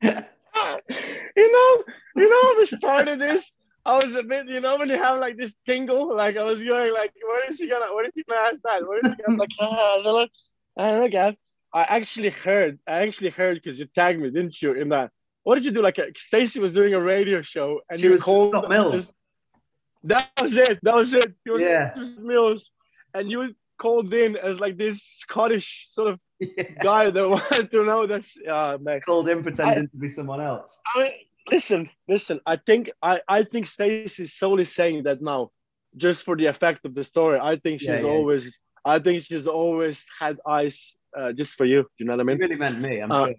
[0.03, 1.85] you know,
[2.17, 3.51] you know, we started this,
[3.85, 6.63] I was a bit, you know, when you have like this tingle, like I was
[6.63, 8.87] going, like, what is he gonna, what is he gonna ask that?
[8.87, 9.49] What is he gonna like?
[9.61, 10.31] Ah, I look,
[10.77, 11.37] I know, at.
[11.73, 14.73] I actually heard, I actually heard because you tagged me, didn't you?
[14.73, 15.11] In that,
[15.43, 15.83] what did you do?
[15.83, 19.15] Like, uh, Stacey was doing a radio show, and she you was called Scott Mills.
[20.05, 20.79] That was it.
[20.83, 21.35] That was it.
[21.45, 21.95] You were Yeah.
[22.21, 22.71] Mills,
[23.15, 26.65] and you called in as like this Scottish sort of yeah.
[26.81, 29.01] guy that wanted to know that's uh, man.
[29.01, 30.79] called in pretending I, to be someone else.
[30.95, 31.13] I mean,
[31.51, 32.41] listen, listen.
[32.47, 35.51] I think I I think Stacey's solely saying that now,
[35.97, 37.39] just for the effect of the story.
[37.41, 38.13] I think she's yeah, yeah.
[38.13, 38.61] always.
[38.85, 41.87] I think she's always had eyes uh, just for you.
[41.99, 42.37] You know what I mean?
[42.37, 43.01] You really meant me.
[43.01, 43.35] I'm uh, sure.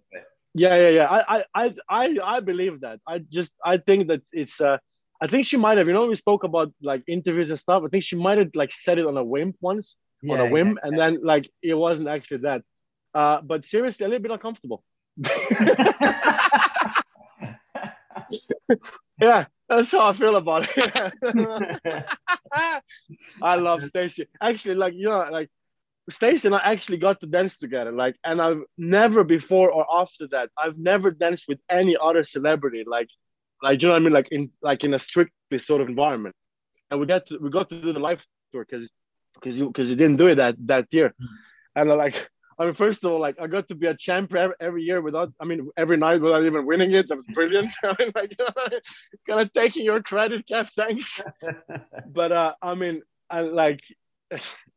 [0.53, 1.07] Yeah, yeah, yeah.
[1.07, 2.99] I, I, I, I believe that.
[3.07, 4.59] I just, I think that it's.
[4.61, 4.77] Uh,
[5.21, 5.87] I think she might have.
[5.87, 7.83] You know, we spoke about like interviews and stuff.
[7.85, 10.49] I think she might have like said it on a whim once, yeah, on a
[10.49, 11.05] whim, yeah, and yeah.
[11.05, 12.63] then like it wasn't actually that.
[13.13, 14.83] Uh, but seriously, a little bit uncomfortable.
[19.21, 22.03] yeah, that's how I feel about it.
[23.41, 24.27] I love Stacey.
[24.41, 25.49] Actually, like you know, like
[26.10, 27.91] Stacey and I actually got to dance together.
[27.91, 32.84] Like, and I've never before or after that, I've never danced with any other celebrity.
[32.88, 33.10] Like,
[33.61, 34.14] like you know what I mean?
[34.14, 36.36] Like in like in a strictly sort of environment.
[36.91, 38.90] And we got to we got to do the live tour because
[39.36, 41.10] because you because you didn't do it that that year.
[41.10, 41.81] Mm-hmm.
[41.81, 42.30] And like
[42.60, 45.02] I mean, first of all, like I got to be a champ every, every year
[45.02, 47.07] without, I mean, every night without even winning it.
[47.07, 47.72] That was brilliant.
[47.84, 48.38] I mean, like,
[49.30, 50.69] kind of taking your credit, Kev.
[50.76, 51.22] Thanks.
[52.07, 53.80] but uh, I mean, I like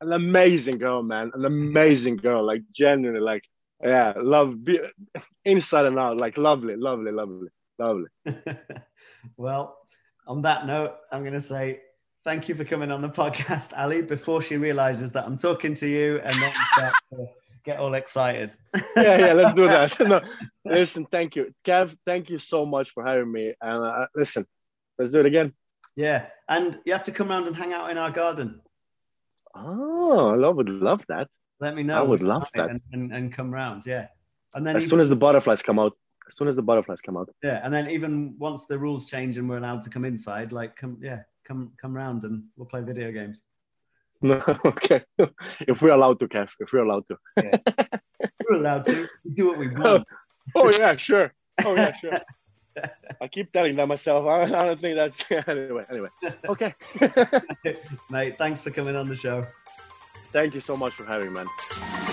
[0.01, 1.31] an amazing girl, man.
[1.35, 2.45] An amazing girl.
[2.45, 3.45] Like genuinely, like
[3.83, 4.81] yeah, love be,
[5.45, 6.16] inside and out.
[6.16, 7.49] Like lovely, lovely, lovely,
[7.79, 8.09] lovely.
[9.37, 9.79] well,
[10.27, 11.81] on that note, I'm gonna say
[12.24, 14.03] thank you for coming on the podcast, Ali.
[14.03, 17.27] Before she realizes that I'm talking to you, and then
[17.65, 18.55] get all excited.
[18.97, 19.99] yeah, yeah, let's do that.
[20.09, 20.20] no,
[20.65, 21.97] listen, thank you, Kev.
[22.07, 23.53] Thank you so much for having me.
[23.61, 24.47] And uh, listen,
[24.99, 25.53] let's do it again.
[25.97, 28.61] Yeah, and you have to come around and hang out in our garden.
[29.55, 31.29] Oh, I would love that.
[31.61, 31.99] Let me know.
[31.99, 32.70] I would love that.
[32.70, 34.09] And, and, and, come round, yeah.
[34.55, 35.97] And then as even, soon as the butterflies come out,
[36.29, 37.29] as soon as the butterflies come out.
[37.43, 40.77] Yeah, and then even once the rules change and we're allowed to come inside, like
[40.77, 43.43] come, yeah, come come round and we'll play video games.
[44.23, 45.03] No, okay.
[45.61, 47.16] if we're allowed to, Kev, if we're allowed to.
[47.43, 47.59] yeah.
[48.49, 49.09] We're allowed to.
[49.24, 49.87] We do what we want.
[49.87, 50.05] Oh,
[50.55, 51.33] oh yeah, sure.
[51.65, 52.12] Oh yeah, sure.
[53.20, 54.27] I keep telling that myself.
[54.27, 55.85] I, I don't think that's anyway.
[55.90, 56.09] Anyway,
[56.49, 56.74] okay.
[58.11, 59.47] Mate, thanks for coming on the show.
[60.32, 62.12] Thank you so much for having me, man.